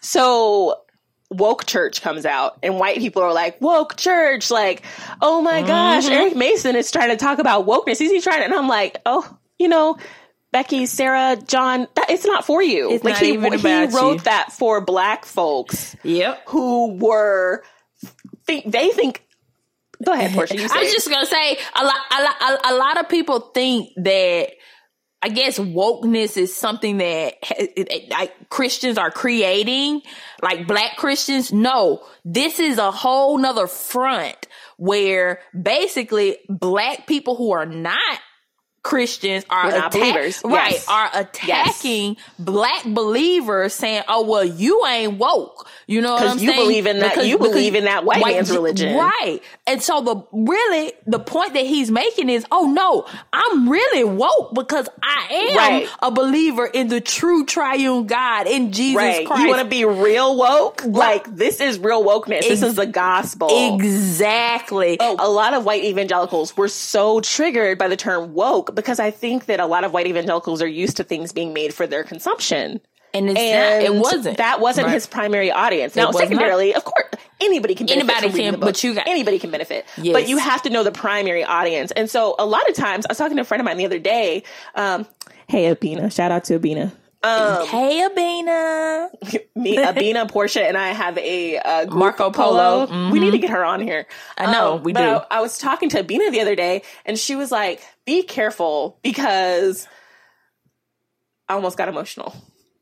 [0.00, 0.80] So
[1.30, 4.82] woke church comes out and white people are like woke church like
[5.20, 6.12] oh my gosh Mm-hmm.
[6.14, 8.96] eric mason is trying to talk about wokeness is he trying to and i'm like
[9.04, 9.98] oh you know
[10.52, 13.92] becky sarah john that, it's not for you It's like not he, even he about
[13.92, 14.18] wrote you.
[14.20, 16.44] that for black folks Yep.
[16.48, 17.62] who were
[18.46, 19.22] think they think
[20.02, 22.74] go ahead portia I say was just gonna say a lot, a lot, a, a
[22.74, 24.48] lot of people think that.
[25.20, 30.02] I guess wokeness is something that ha- it- it- like Christians are creating,
[30.42, 31.52] like black Christians.
[31.52, 34.36] No, this is a whole nother front
[34.76, 37.98] where basically black people who are not
[38.84, 40.40] Christians are not believers.
[40.44, 40.72] right?
[40.72, 40.88] Yes.
[40.88, 46.48] Are attacking black believers, saying, "Oh well, you ain't woke." You know what I'm you
[46.50, 46.60] saying?
[46.62, 48.96] believe in that- you believe in that white man's religion.
[48.96, 49.40] right?
[49.68, 54.54] And so the really the point that he's making is, "Oh no, I'm really woke
[54.54, 55.88] because I am Right.
[56.02, 59.84] a believer in the true triune God in Jesus right Christ." you want to be
[59.84, 64.96] real woke like this is real wokeness this is the gospel exactly.
[65.00, 69.10] Oh, a lot of white evangelicals were so triggered by the term woke because I
[69.10, 72.04] think that a lot of white evangelicals are used to things being made for their
[72.04, 72.80] consumption.
[73.14, 74.94] and And not, it wasn't that wasn't Right.
[74.94, 75.96] his primary audience.
[75.96, 76.22] Now, was not.
[76.24, 77.06] secondarily, of course,
[77.40, 79.86] anybody can benefit Anybody from can, but you got- anybody can benefit.
[79.96, 80.12] Yes.
[80.12, 81.90] But you have to know the primary audience.
[81.92, 83.86] And so, a lot of times, I was talking to a friend of mine the
[83.86, 84.42] other day.
[84.74, 85.06] Um,
[85.48, 86.92] hey, Abina, shout out to Abina.
[87.20, 89.08] Um, hey, Abina.
[89.56, 92.86] me, Abina, Portia, and I have a uh, Marco Polo.
[92.86, 93.10] Mm-hmm.
[93.10, 94.06] We need to get her on here.
[94.36, 95.26] I know, we but do.
[95.30, 98.98] I, I was talking to Abina the other day, and she was like, "Be careful,"
[99.02, 99.88] because
[101.48, 102.34] I almost got emotional.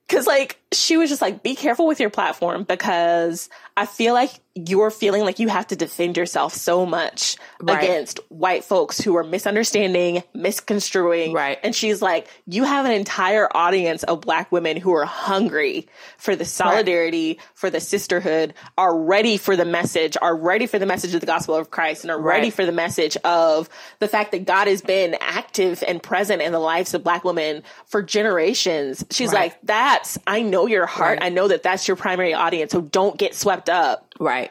[0.06, 4.30] Because like she was just like, "Be careful with your platform," because I feel like
[4.58, 7.82] you're feeling like you have to defend yourself so much Right.
[7.84, 11.34] against white folks who are misunderstanding, misconstruing.
[11.34, 11.58] Right.
[11.62, 16.34] And she's like, you have an entire audience of black women who are hungry for
[16.34, 21.12] the solidarity, for the sisterhood, are ready for the message, are ready for the message
[21.14, 24.46] of the gospel of Christ, and are ready for the message of the fact that
[24.46, 29.04] God has been active and present in the lives of black women for generations.
[29.10, 29.52] She's Right.
[29.52, 31.18] like, that's, I know your heart.
[31.20, 31.26] Right.
[31.26, 32.72] I know that that's your primary audience.
[32.72, 34.50] So don't get swept up Right.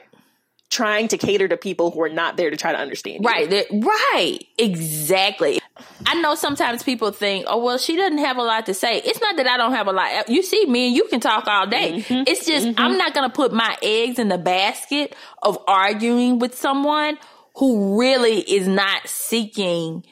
[0.70, 3.28] trying to cater to people who are not there to try to understand you.
[3.28, 5.60] Right, right, exactly.
[6.06, 9.20] I know sometimes people think, "Oh, well, she doesn't have a lot to say." It's
[9.22, 10.30] not that I don't have a lot.
[10.30, 12.00] You see me, and you can talk all day.
[12.02, 12.24] Mm-hmm.
[12.28, 16.58] It's just I'm not going to put my eggs in the basket of arguing with
[16.58, 17.18] someone
[17.56, 20.06] who really is not seeking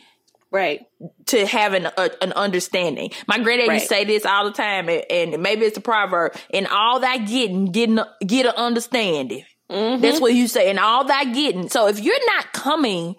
[0.54, 0.86] Right.
[1.28, 3.10] to have an a, an understanding.
[3.28, 4.02] My granddad used to Right.
[4.02, 6.36] say this all the time, and, and maybe it's a proverb.
[6.54, 9.46] And all that getting, getting, get an understanding.
[9.72, 10.02] Mm-hmm.
[10.02, 10.70] That's what you say.
[10.70, 11.70] And all that getting.
[11.70, 13.16] So if you're not coming,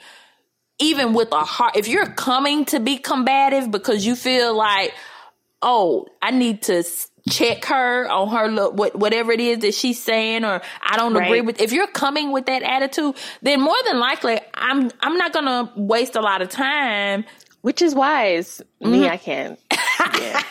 [0.78, 4.94] even with a heart, if you're coming to be combative because you feel like,
[5.60, 6.84] oh, I need to
[7.30, 11.16] check her on her look, what whatever it is that she's saying, or I don't
[11.16, 11.60] agree with.
[11.60, 16.16] If you're coming with that attitude, then more than likely, I'm I'm not gonna waste
[16.16, 17.24] a lot of time
[17.64, 18.60] which is wise.
[18.82, 19.58] Me, I can't.
[20.20, 20.42] Yeah.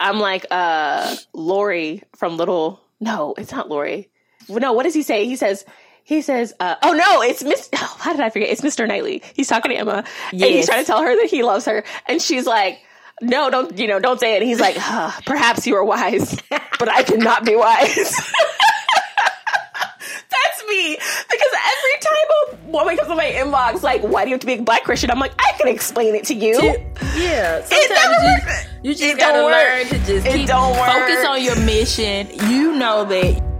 [0.00, 2.80] I'm like uh Lori from Little.
[2.98, 4.08] No, it's not Lori.
[4.48, 5.26] No, what does he say?
[5.26, 5.66] He says.
[6.02, 7.68] He says, uh, "Oh no, it's Miss.
[7.74, 8.48] Oh, how did I forget?
[8.48, 8.86] It's Mr.
[8.86, 9.22] Knightley.
[9.34, 12.22] He's talking to Emma, and he's trying to tell her that he loves her, and
[12.22, 12.78] she's like,
[13.20, 13.78] "No, don't.
[13.78, 16.36] You know, don't say it." And he's like, "Ah, "Perhaps you are wise,
[16.78, 18.14] but I cannot be wise."
[20.28, 20.96] That's me.
[20.96, 24.46] Because every time a woman comes in my inbox, like, why do you have to
[24.46, 25.10] be a black Christian?
[25.10, 26.54] I'm like, I can explain it to you.
[27.16, 28.66] Yeah, It never sometimes works.
[28.82, 30.86] you, you just It gotta learn to just It keep don't work.
[30.90, 32.28] focus on your mission.
[32.50, 33.55] You know that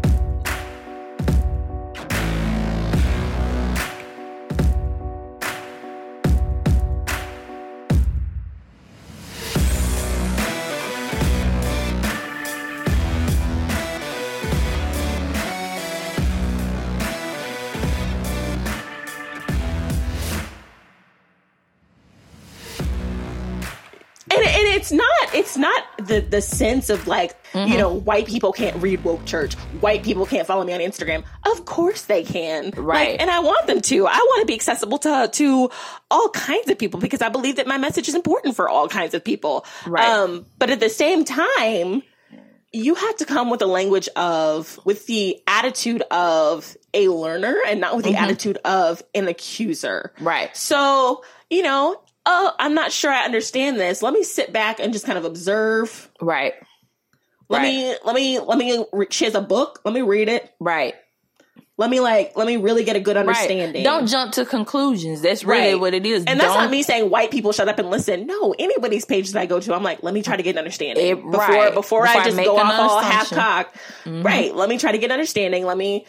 [24.87, 27.73] it's not it's not the the sense of like Mm-hmm.
[27.73, 31.25] you know white people can't read woke church, white people can't follow me on Instagram.
[31.51, 33.13] Of course they can, Right.
[33.13, 34.07] Like, and I want them to.
[34.07, 35.71] I want to be accessible to to
[36.11, 39.15] all kinds of people because I believe that my message is important for all kinds
[39.15, 39.65] of people.
[39.87, 40.07] Right.
[40.07, 42.03] Um, but at the same time,
[42.73, 47.81] you have to come with the language of with the attitude of a learner and
[47.81, 50.13] not with the attitude of an accuser.
[50.17, 50.27] Mm-hmm.
[50.27, 50.57] Right.
[50.57, 54.03] So, you know, oh, I'm not sure I understand this.
[54.03, 56.11] Let me sit back and just kind of observe.
[56.21, 56.55] Right.
[57.49, 57.63] Let Right.
[57.69, 59.81] me, let me, let me, re- she has a book.
[59.85, 60.51] Let me read it.
[60.59, 60.95] Right.
[61.79, 63.21] Let me like, let me really get a good Right.
[63.29, 63.85] understanding.
[63.85, 65.21] Don't jump to conclusions.
[65.21, 65.81] That's really Right.
[65.81, 66.25] what it is.
[66.25, 68.27] and that's Don't, not me saying white people shut up and listen.
[68.27, 70.59] No, anybody's page that I go to, I'm like, let me try to get an
[70.59, 71.75] understanding It- before right.
[71.75, 73.73] before, Before I I just go off all half assumption.
[74.07, 74.23] Mm-hmm.
[74.23, 74.55] Right.
[74.57, 75.67] Let me try to get understanding.
[75.67, 76.07] Let me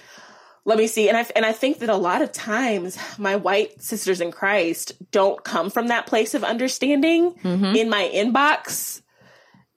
[0.68, 1.07] let me see.
[1.09, 4.91] And I and I think that a lot of times my white sisters in Christ
[5.11, 7.76] don't come from that place of understanding Mm-hmm.
[7.76, 9.01] in my inbox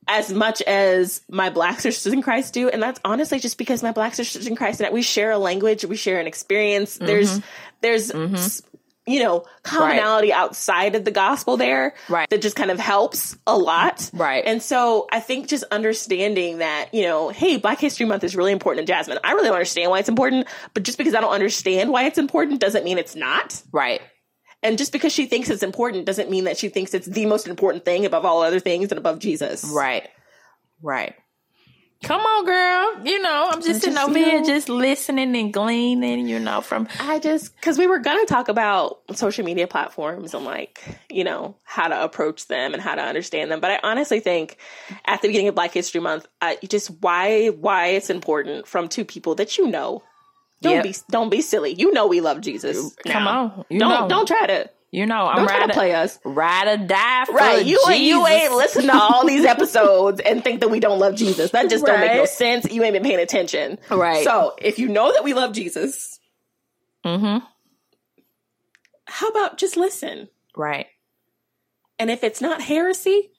[0.09, 2.69] as much as my black sisters in Christ do.
[2.69, 5.39] And that's honestly just because my black sisters in Christ and I, we share a
[5.39, 6.99] language, we share an experience.
[6.99, 7.41] There's
[7.81, 8.63] there's s-
[9.07, 12.29] you know, commonality outside of the gospel there Right.
[12.31, 14.11] that just kind of helps a lot.
[14.13, 14.45] Right.
[14.47, 18.53] And so I think just understanding that, you know, hey, Black History Month is really
[18.53, 19.19] important to Jasmine.
[19.25, 22.19] I really don't understand why it's important, but just because I don't understand why it's
[22.19, 23.63] important doesn't mean it's not.
[23.73, 24.01] Right.
[24.63, 27.49] And just because she thinks it's important doesn't mean that she thinks it's the most
[27.49, 29.65] important thing above all other things and above Jesus.
[29.65, 30.09] Right.
[30.83, 31.15] Right.
[32.03, 33.07] Come on, girl.
[33.07, 37.19] You know, I'm just sitting over here just listening and gleaning, you know, from I
[37.19, 41.89] just because we were gonna talk about social media platforms and like you know how
[41.89, 44.57] to approach them and how to understand them, but I honestly think
[45.05, 49.05] at the beginning of Black History Month, I just why why it's important from two
[49.05, 50.03] people that you know.
[50.63, 50.85] Don't Yep.
[50.85, 51.73] be don't be silly.
[51.73, 52.95] You know we love Jesus.
[53.07, 53.65] Come now.
[53.71, 53.79] on.
[53.79, 54.09] Don't know.
[54.09, 56.19] don't try to you know, I'm don't try ride to play us.
[56.25, 60.43] ride or die for Right, you ain't you ain't listen to all these episodes and
[60.43, 61.53] think that we don't love Jesus.
[61.53, 62.71] That just don't make no sense.
[62.71, 63.79] You ain't been paying attention.
[63.89, 64.25] Right.
[64.25, 66.19] So if you know that we love Jesus,
[67.05, 67.45] Mm-hmm.
[69.07, 70.29] how about just listen?
[70.57, 70.87] Right.
[71.99, 73.31] And if it's not heresy,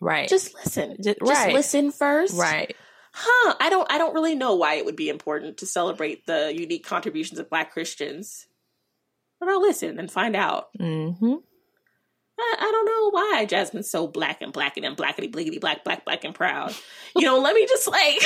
[0.00, 0.28] Right.
[0.28, 0.96] just listen.
[1.02, 1.52] Just right.
[1.52, 2.34] listen first.
[2.38, 2.74] right.
[3.12, 3.54] Huh.
[3.60, 6.84] I don't I don't really know why it would be important to celebrate the unique
[6.86, 8.46] contributions of black Christians.
[9.44, 10.68] But I'll listen and find out.
[10.78, 11.34] Mm-hmm.
[12.36, 16.04] I, I don't know why Jasmine's so black and black and blackety bliggity black, black,
[16.04, 16.74] black and proud.
[17.14, 18.18] You know, let me just like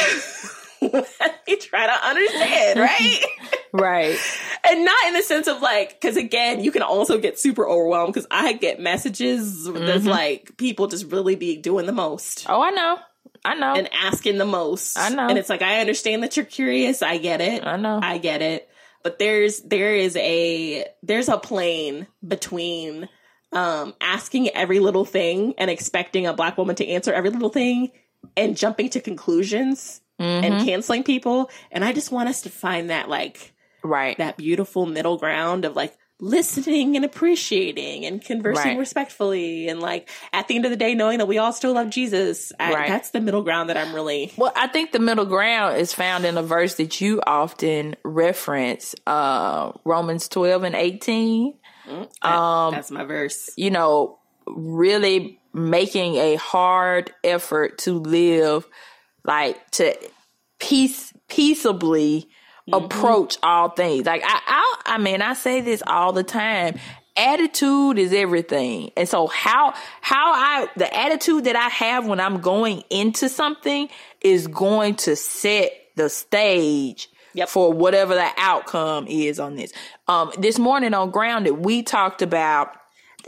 [0.81, 3.25] let me try to understand, right?
[3.73, 4.19] Right.
[4.67, 8.15] and not in the sense of like, because again, you can also get super overwhelmed
[8.15, 12.71] because I get messages that's like people just really be doing the most Oh, I
[12.71, 12.99] know.
[13.45, 13.75] I know.
[13.75, 14.99] and asking the most.
[14.99, 15.29] I know.
[15.29, 17.03] And it's like I understand that you're curious.
[17.03, 17.65] I get it.
[17.67, 18.01] I know.
[18.03, 18.68] I get it.
[19.03, 23.09] But there's there is a there's a plane between
[23.53, 27.91] um asking every little thing and expecting a black woman to answer every little thing
[28.37, 30.45] and jumping to conclusions Mm-hmm.
[30.45, 31.49] and canceling people.
[31.71, 34.19] And I just want us to find that like right.
[34.19, 38.79] that beautiful middle ground of like listening and appreciating and conversing Right.
[38.79, 41.91] respectfully and like at the end of the day knowing that we all still love
[41.91, 42.53] Jesus.
[42.59, 42.89] I, Right.
[42.89, 46.25] That's the middle ground that I'm really Well, I think the middle ground is found
[46.25, 51.55] in a verse that you often reference, uh, Romans 12 and 18.
[52.23, 53.51] Um, that's my verse.
[53.57, 58.67] you know, really making a hard effort to live
[59.25, 59.95] like to
[60.59, 62.29] peace peaceably
[62.73, 64.07] approach all things.
[64.07, 66.79] Like I, I I mean, I say this all the time.
[67.17, 68.93] Attitude is everything.
[68.97, 73.89] And so how how I the attitude that I have when I'm going into something
[74.21, 77.49] is going to set the stage Yep.
[77.51, 79.73] for whatever the outcome is on this.
[80.07, 82.75] Um this morning on Grounded, we talked about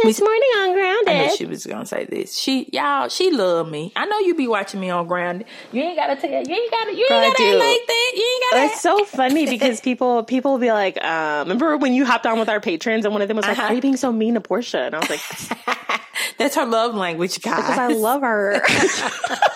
[0.04, 1.08] This morning on Grounded.
[1.08, 1.38] I knew Grounded.
[1.38, 2.38] she was gonna say this.
[2.38, 3.92] She y'all, she love me.
[3.96, 5.44] I know you be watching me on ground.
[5.72, 8.12] You ain't gotta tell you ain't gotta you Girl, ain't gotta like that.
[8.16, 11.92] You ain't gotta It's so funny because people people will be like, uh, remember when
[11.94, 13.66] you hopped on with our patrons and one of them was like, Uh-huh.
[13.68, 15.20] "Why are you being so mean to Portia?" And I was like,
[16.38, 17.56] That's her love language, guys.
[17.56, 18.62] "Because I love her."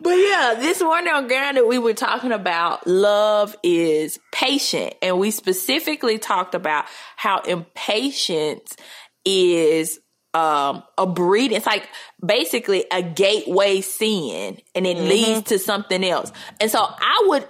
[0.00, 4.92] But yeah, this morning on Grounded, we were talking about love is patient.
[5.00, 6.84] And we specifically talked about
[7.16, 8.76] how impatience
[9.24, 10.00] is
[10.34, 11.52] um a breed.
[11.52, 11.88] It's like
[12.24, 16.32] basically a gateway sin and it leads to something else.
[16.60, 17.46] And so I would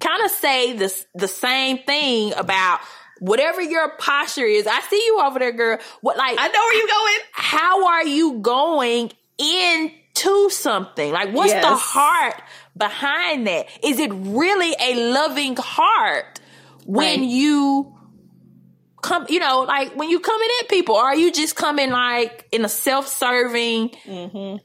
[0.00, 2.80] kind of say this the same thing about
[3.20, 4.66] whatever your posture is.
[4.66, 5.78] I see you over there, girl.
[6.00, 7.18] What like I know where you're going.
[7.32, 11.12] how are you going into something?
[11.12, 12.40] Like, what's the heart
[12.76, 13.66] behind that?
[13.82, 16.40] Is it really a loving heart
[16.86, 17.28] when Right.
[17.28, 17.94] you
[19.04, 22.64] come, you know, like when you coming at people, are you just coming like in
[22.64, 23.90] a self-serving,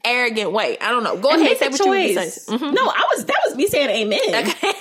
[0.04, 0.78] arrogant way?
[0.80, 1.16] I don't know.
[1.18, 2.44] Go And ahead, say what you were choice.
[2.46, 2.58] saying.
[2.58, 2.72] Mhm.
[2.74, 4.20] No, I was that was me saying amen.
[4.48, 4.72] Okay.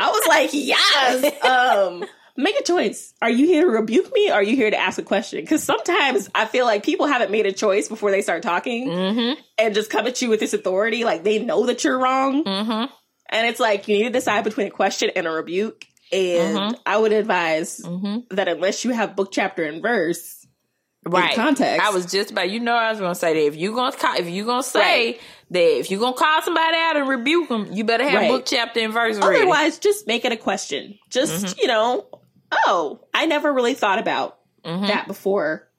[0.00, 1.34] I was like, yes.
[1.44, 2.04] Um,
[2.36, 3.12] make a choice.
[3.20, 4.30] Are you here to rebuke me?
[4.30, 5.40] Or are you here to ask a question?
[5.40, 9.40] Because sometimes I feel like people haven't made a choice before they start talking Mm-hmm.
[9.58, 11.04] and just come at you with this authority.
[11.04, 12.44] Like they know that you're wrong.
[12.44, 12.92] Mm-hmm.
[13.32, 15.84] And it's like you need to decide between a question and a rebuke.
[16.12, 16.74] And Mm-hmm.
[16.86, 17.78] I would advise
[18.30, 20.36] that unless you have book, chapter, and verse,
[21.06, 21.34] Right.
[21.34, 21.80] context.
[21.86, 23.90] I was just about, you know, I was going to say that if you going
[23.92, 25.18] to if you going to say
[25.50, 28.28] that if you going to call somebody out and rebuke them, you better have Right.
[28.28, 29.38] book, chapter, and verse ready.
[29.38, 30.98] Otherwise, just make it a question.
[31.08, 31.58] Just, Mm-hmm.
[31.60, 32.06] you know,
[32.66, 34.88] oh, I never really thought about Mm-hmm.
[34.88, 35.69] that before.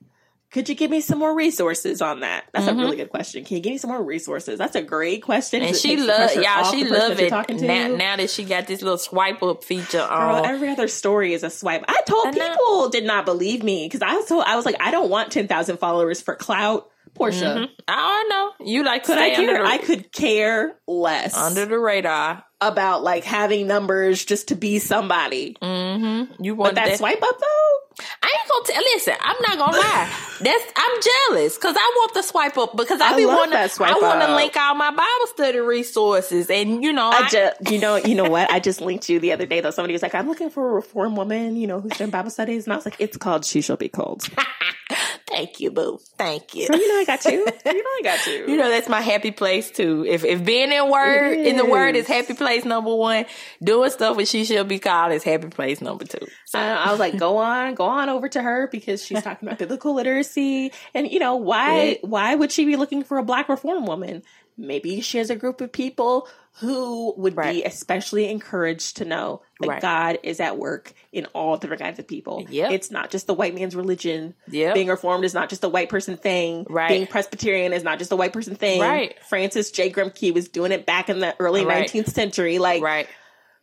[0.52, 2.44] Could you give me some more resources on that?
[2.54, 2.80] That's Mm-hmm.
[2.80, 3.46] a really good question.
[3.46, 4.58] Can you give me some more resources?
[4.60, 5.62] That's a great question.
[5.62, 6.70] And she love y'all.
[6.72, 7.66] She love it talking to.
[7.66, 7.88] now.
[7.96, 11.50] Now that she got this little swipe up feature Girl, every other story is a
[11.50, 11.86] swipe.
[11.88, 12.50] I told I know.
[12.50, 15.32] people did not believe me because I was told I was like, I don't want
[15.32, 16.88] ten thousand followers for clout.
[17.14, 19.62] Portia, Oh, I know you like to could I care?
[19.64, 22.44] the, I could care less under the radar.
[22.62, 25.58] About like having numbers just to be somebody.
[25.62, 26.44] Mm-hmm.
[26.44, 26.98] You But want that, that?
[27.00, 28.84] swipe up though, I ain't gonna tell.
[28.94, 30.10] Listen, I'm not gonna lie.
[30.42, 33.96] That's I'm jealous because I want the swipe up because I, I be that swipe
[33.96, 37.72] I want to link all my Bible study resources, and you know, I, I just,
[37.72, 38.52] you know, you know what?
[38.52, 39.72] I just linked you the other day though.
[39.72, 42.66] Somebody was like, "I'm looking for a reform woman, you know, who's doing Bible studies,"
[42.66, 44.28] and I was like, "It's called She Shall Be Called."
[45.32, 46.00] thank you, boo.
[46.18, 46.68] Thank you.
[46.68, 47.32] So you know, I got you.
[47.72, 48.48] You know, I got you.
[48.48, 50.06] You know that's my happy place too.
[50.08, 53.26] If if being in word in the word is happy place number one,
[53.64, 56.26] doing stuff with she shall be called is happy place number two.
[56.54, 59.60] Uh, I was like, go on, go on over to her because she's talking about
[59.60, 61.84] biblical literacy, and you know why?
[61.84, 61.96] Yeah.
[62.02, 64.24] Why would she be looking for a black reform woman?
[64.58, 66.28] Maybe she has a group of people
[66.60, 69.82] who would be especially encouraged to know that Right.
[69.82, 72.46] God is at work in all different kinds of people.
[72.50, 72.72] Yep.
[72.72, 74.36] It's not just the white man's religion.
[74.50, 74.74] Yep.
[74.74, 76.66] Being reformed is not just a white person thing.
[76.70, 76.90] Right.
[76.90, 78.82] Being Presbyterian is not just a white person thing.
[78.82, 79.16] Right.
[79.24, 79.90] Francis J.
[79.92, 81.90] Grimke was doing it back in the early Right.
[81.90, 82.60] 19th century.
[82.60, 83.08] Like, Right.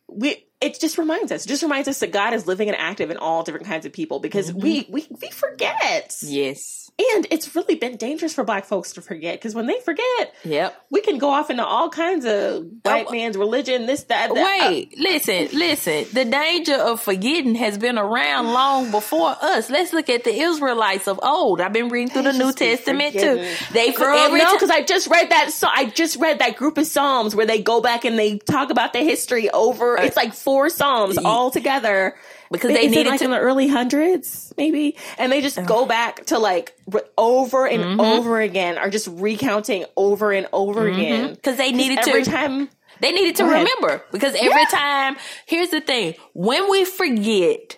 [0.09, 3.11] we it just reminds us, it just reminds us that God is living and active
[3.11, 4.61] in all different kinds of people because mm-hmm.
[4.61, 6.17] we, we we forget.
[6.23, 6.88] Yes.
[7.01, 10.75] And it's really been dangerous for black folks to forget because when they forget, Yep.
[10.91, 14.37] we can go off into all kinds of white Oh, man's religion, this, that, that.
[14.37, 16.07] Uh wait, listen, listen.
[16.13, 19.71] The danger of forgetting has been around long before us.
[19.71, 21.61] Let's look at the Israelites of old.
[21.61, 23.47] I've been reading through the New Testament too.
[23.73, 25.53] They for Girl, every no, because I just read that.
[25.53, 28.71] So I just read that group of psalms where they go back and they talk
[28.71, 29.99] about the history over.
[30.01, 32.17] Uh, it's like four psalms all together
[32.51, 35.63] Because they Is it needed like to- in the early hundreds, maybe, and they just
[35.67, 38.01] go back to like re- over and Mm-hmm.
[38.01, 42.71] over again, are just recounting over and over again 'Cause they needed to- every time.
[43.01, 47.77] They needed to remember because every time, here's the thing: when we forget,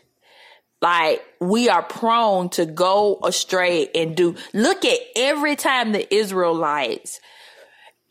[0.81, 4.35] like we are prone to go astray and do.
[4.55, 7.21] Look at every time the Israelites,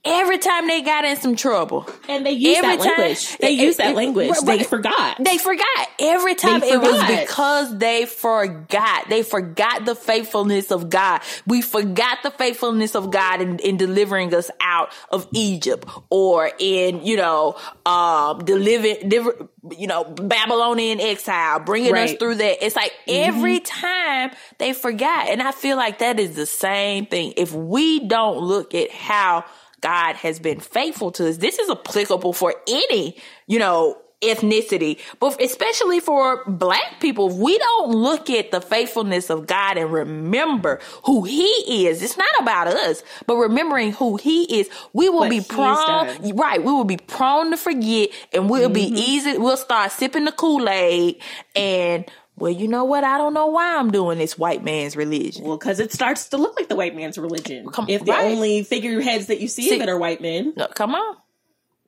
[0.09, 3.37] every time they got in some trouble, And they use Every that time- language.
[3.37, 4.29] They it- use it- that it- language.
[4.29, 5.17] right, They forgot.
[5.19, 6.63] they forgot every time.
[6.63, 9.09] It was because they forgot.
[9.09, 11.21] They forgot the faithfulness of God.
[11.47, 17.05] We forgot the faithfulness of God in, in delivering us out of Egypt or in,
[17.05, 17.55] you know,
[17.85, 19.47] um, delivering, deliver,
[19.77, 22.65] you know, Babylonian exile, bringing us through that.
[22.65, 23.29] It's like Mm-hmm.
[23.29, 25.29] every time they forgot.
[25.29, 27.33] And I feel like that is the same thing.
[27.37, 29.45] If we don't look at how
[29.81, 33.15] God has been faithful to us, this is applicable for any,
[33.47, 39.29] you know, ethnicity, but especially for black people, if we don't look at the faithfulness
[39.29, 42.01] of God and remember who he is.
[42.01, 46.61] It's not about us, but remembering who he is, we will What be prone, right.
[46.61, 49.37] We will be prone to forget and we'll be easy.
[49.37, 51.21] We'll start sipping the Kool-Aid
[51.55, 52.05] and
[52.39, 53.03] well, you know what?
[53.03, 55.43] I don't know why I'm doing this white man's religion.
[55.45, 57.67] Well, because it starts to look like the white man's religion.
[57.69, 58.31] Come- if the right.
[58.31, 60.53] only figureheads that you see, See- it are white men.
[60.55, 61.17] No, come on.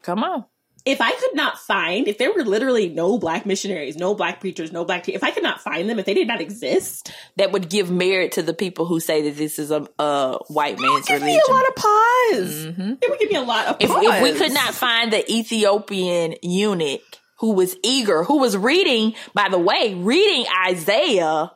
[0.03, 0.45] Come on.
[0.83, 4.71] If I could not find, if there were literally no black missionaries, no black preachers,
[4.71, 7.51] no black, te- if I could not find them, if they did not exist, That
[7.51, 11.07] would give merit to the people who say that this is a, a white man's
[11.07, 11.19] religion.
[11.19, 12.65] give me a lot of pause.
[12.65, 12.93] Mm-hmm.
[12.99, 14.03] It would give me a lot of if, pause.
[14.05, 17.01] if we could not find the Ethiopian eunuch
[17.41, 21.51] who was eager, who was reading, by the way, reading Isaiah,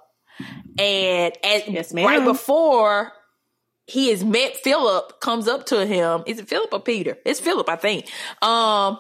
[0.80, 3.14] and, and Yes, right before
[3.88, 6.24] he is met, Philip comes up to him.
[6.26, 7.18] Is it Philip or Peter?
[7.26, 8.08] It's Philip, I think.
[8.42, 8.98] Um,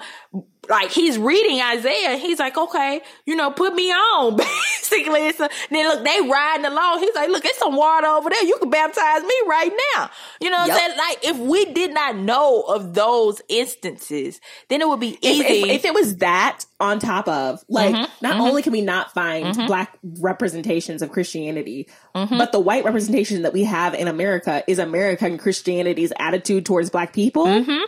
[0.70, 2.18] like he's reading Isaiah.
[2.18, 4.36] He's like, okay, you know, put me on,
[4.82, 7.00] basically, it's a, then look, they riding along.
[7.00, 8.44] He's like, look, there's some water over there.
[8.44, 10.10] You can baptize me right now.
[10.42, 10.78] You know what Yep.
[10.80, 10.98] I'm saying?
[10.98, 15.70] Like, if we did not know of those instances, then it would be easy.
[15.70, 19.14] if, if it was that on top of like Mhm, not only can we not
[19.14, 22.38] find black representations of christianity Mm-hmm.
[22.38, 27.12] but the white representation that we have in america is american christianity's attitude towards black
[27.14, 27.84] people mm-hmm.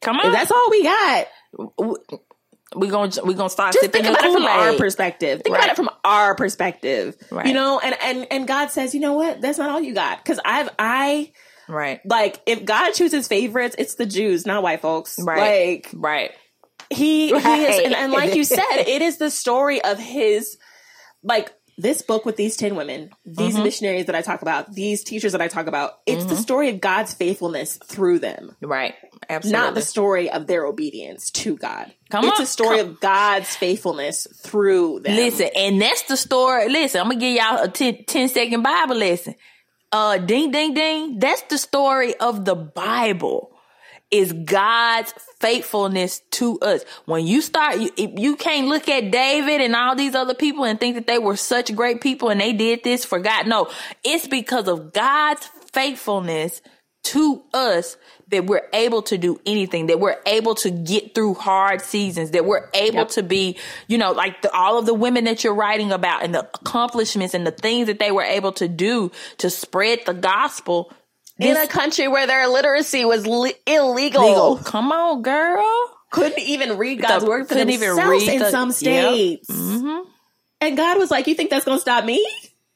[0.00, 0.32] Come on.
[0.32, 1.26] that's all we got
[2.74, 5.64] we gonna we gonna start just think about it from our perspective think Right.
[5.64, 7.46] about it from our perspective Right.
[7.46, 10.18] you know and and and god says you know what that's not all you got
[10.18, 11.32] because i've i
[11.68, 12.00] Right.
[12.04, 15.84] like if god chooses favorites it's the jews not white folks Right.
[15.84, 16.30] like Right.
[16.90, 20.56] he, he is and, and like you said it is the story of his
[21.22, 23.62] like this book with these 10 women these Mm-hmm.
[23.64, 26.80] missionaries that i talk about these teachers that i talk about it's the story of
[26.80, 28.94] god's faithfulness through them Right.
[29.30, 29.60] Absolutely.
[29.60, 33.00] not the story of their obedience to god Come it's on, a story come- of
[33.00, 36.68] god's faithfulness through them Listen, and that's the story.
[36.68, 39.34] Listen, I'm gonna give y'all a 10, 10 second Bible lesson.
[39.90, 41.18] Uh, ding, ding, ding.
[41.18, 43.51] That's the story of the Bible.
[44.12, 46.84] Is God's faithfulness to us.
[47.06, 50.78] When you start, you, you can't look at David and all these other people and
[50.78, 53.48] think that they were such great people and they did this for God.
[53.48, 53.68] No,
[54.04, 56.62] it's because of God's faithfulness
[57.04, 57.96] to us
[58.28, 62.44] that we're able to do anything, that we're able to get through hard seasons, that
[62.44, 63.08] we're able Yep.
[63.08, 63.58] to be,
[63.88, 67.34] you know, like the, all of the women that you're writing about and the accomplishments
[67.34, 70.92] and the things that they were able to do to spread the gospel.
[71.50, 74.56] In a country where their literacy was li- illegal, legal.
[74.58, 75.64] Come on, girl.
[76.10, 78.74] couldn't even read god's The- word for couldn't even read in the- some Yep.
[78.76, 80.00] states Mm-hmm.
[80.60, 82.22] and god was like you think that's gonna stop me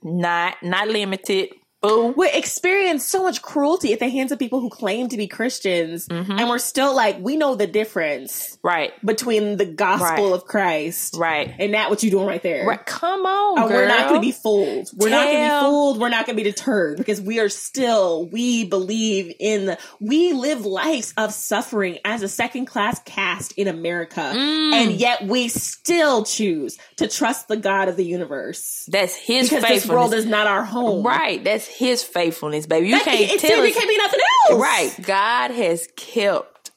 [0.02, 1.50] Not, not limited.
[1.83, 6.09] We experience so much cruelty at the hands of people who claim to be Christians,
[6.09, 6.33] Mm-hmm.
[6.33, 8.91] and we're still like, we know the difference Right.
[9.05, 10.35] between the gospel Right.
[10.35, 11.55] of Christ Right.
[11.59, 12.66] and that what you're doing right there.
[12.66, 12.85] Right.
[12.85, 13.77] Come on, girl.
[13.77, 14.89] we're not going to be fooled.
[14.97, 16.01] We're not going to be fooled.
[16.01, 20.33] We're not going to be deterred because we are still, we believe in the, we
[20.33, 24.20] live lives of suffering as a second class caste in America.
[24.35, 24.72] Mm.
[24.72, 29.64] And yet we still choose to trust the God of the universe That's his because
[29.64, 31.07] this world is not our home.
[31.07, 31.43] right.
[31.45, 32.88] That's his faithfulness, baby.
[32.88, 34.60] You That- can't tell it can't be nothing else.
[34.60, 34.94] Right.
[35.06, 36.70] God has kept.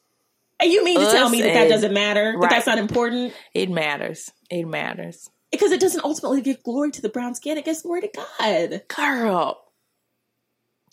[0.59, 2.35] And you mean to tell me that that doesn't matter?
[2.41, 3.33] That that's not important?
[3.53, 4.29] It matters.
[4.49, 5.29] It matters.
[5.51, 7.57] Because it doesn't ultimately give glory to the brown skin.
[7.57, 8.09] It gives glory to
[8.39, 8.81] God.
[8.95, 9.61] Girl.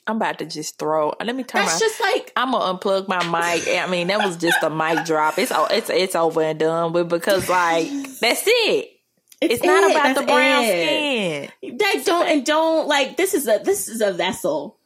[0.07, 1.13] I'm about to just throw.
[1.23, 1.87] Let me turn That's my.
[1.87, 3.67] just like I'm gonna unplug my mic.
[3.69, 5.37] I mean, that was just a mic drop.
[5.37, 7.89] It's o- it's it's over and done with because like
[8.21, 8.91] that's it.
[9.41, 9.91] It's, not it.
[9.91, 11.51] about the brown it.
[11.61, 11.79] skin.
[11.79, 14.79] That don't and don't like this is a this is a vessel.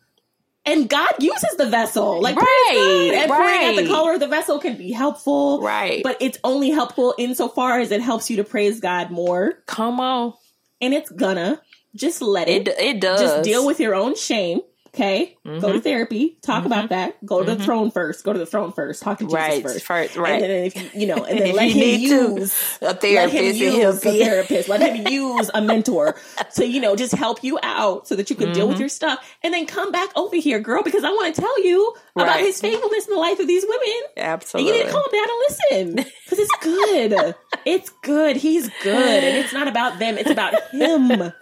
[0.67, 2.21] And God uses the vessel.
[2.21, 3.11] Like praise Right.
[3.15, 5.63] And pointing at the color of the vessel can be helpful.
[5.63, 6.03] Right.
[6.03, 9.63] But it's only helpful insofar as it helps you to praise God more.
[9.67, 10.35] Come on,
[10.81, 11.63] And it's gonna.
[11.95, 12.79] Just let it it.
[12.79, 13.21] it does.
[13.21, 14.61] Just deal with your own shame.
[14.95, 15.73] Okay, go Mm-hmm.
[15.73, 16.37] to therapy.
[16.43, 17.25] Talk about that.
[17.25, 18.25] Go to the throne first.
[18.25, 19.03] Go to the throne first.
[19.03, 19.85] Talk to Jesus right first.
[19.87, 20.33] first right.
[20.35, 23.61] And then if you, you know, and then let you him use a let therapist
[23.61, 24.69] him use a therapist.
[24.69, 26.17] Let him use a mentor
[26.57, 28.71] to you know just help you out so that you can deal Mm-hmm.
[28.73, 31.65] with your stuff, and then come back over here, girl, because I want to tell
[31.65, 34.01] you about His faithfulness in the life of these women.
[34.17, 34.73] And Absolutely.
[34.73, 37.35] you need to calm down and listen because it's good.
[37.65, 38.37] it's good.
[38.37, 40.19] He's good, and it's not about them.
[40.19, 41.33] It's about Him.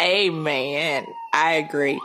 [0.00, 1.06] Amen.
[1.32, 2.00] I agree.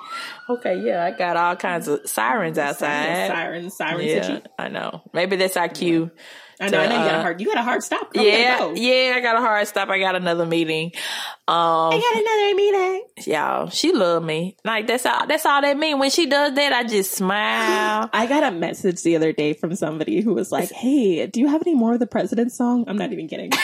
[0.50, 3.28] Okay, yeah, I got all kinds of sirens outside.
[3.28, 4.04] Sirens, sirens.
[4.04, 4.42] Yeah, you.
[4.60, 5.02] I know.
[5.14, 6.12] Maybe that's our cue.
[6.62, 6.80] I know.
[6.80, 7.42] I know you got a hard.
[7.42, 8.12] You got a hard stop.
[8.16, 8.74] We Yeah, go.
[8.76, 9.90] yeah, I got a hard stop.
[9.90, 10.92] I got another meeting.
[11.48, 13.34] Um, I got another meeting.
[13.34, 14.56] y'all, she love me.
[14.64, 15.26] Like that's all.
[15.26, 16.00] That's all that mean.
[16.00, 18.10] When she does that, I just smile.
[18.14, 21.48] I got a message the other day from somebody who was like, "Hey, do you
[21.48, 23.52] have any more of the president's song?" I'm not even kidding.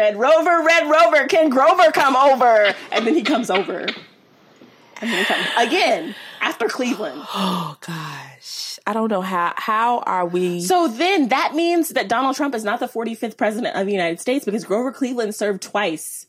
[0.09, 2.73] Red Rover, Red Rover, can Grover come over?
[2.91, 3.81] And then he comes over.
[3.81, 7.21] And then he comes again after Cleveland.
[7.31, 8.79] Oh gosh.
[8.87, 12.63] I don't know how how are we So then that means that Donald Trump is
[12.63, 16.25] not the 45th president of the United States because Grover Cleveland served twice.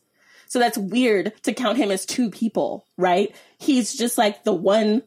[0.47, 3.35] So that's weird to count him as two people, right?
[3.57, 5.01] He's just like the one.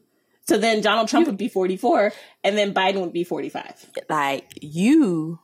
[0.48, 2.12] So then Donald Trump would be 44
[2.42, 3.90] and then Biden would be 45.
[4.08, 5.38] like you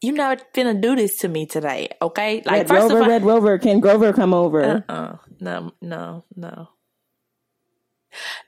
[0.00, 2.42] you not gonna do this to me today, okay?
[2.44, 4.84] Like Red first Rover, of all Red Rover, can Grover come over?
[4.88, 6.68] uh, no, no, no.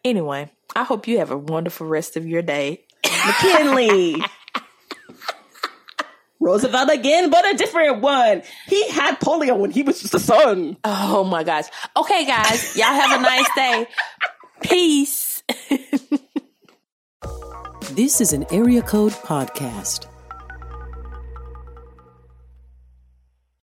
[0.04, 2.84] Anyway, I hope you have a wonderful rest of your day.
[3.26, 4.16] McKinley.
[6.40, 8.42] Roosevelt again, but a different one.
[8.66, 10.76] He had polio when he was just a son.
[10.82, 11.66] Oh my gosh.
[11.96, 13.86] Okay, guys, y'all have a nice day.
[14.62, 15.42] Peace.
[17.92, 20.06] This is an Area Code Podcast.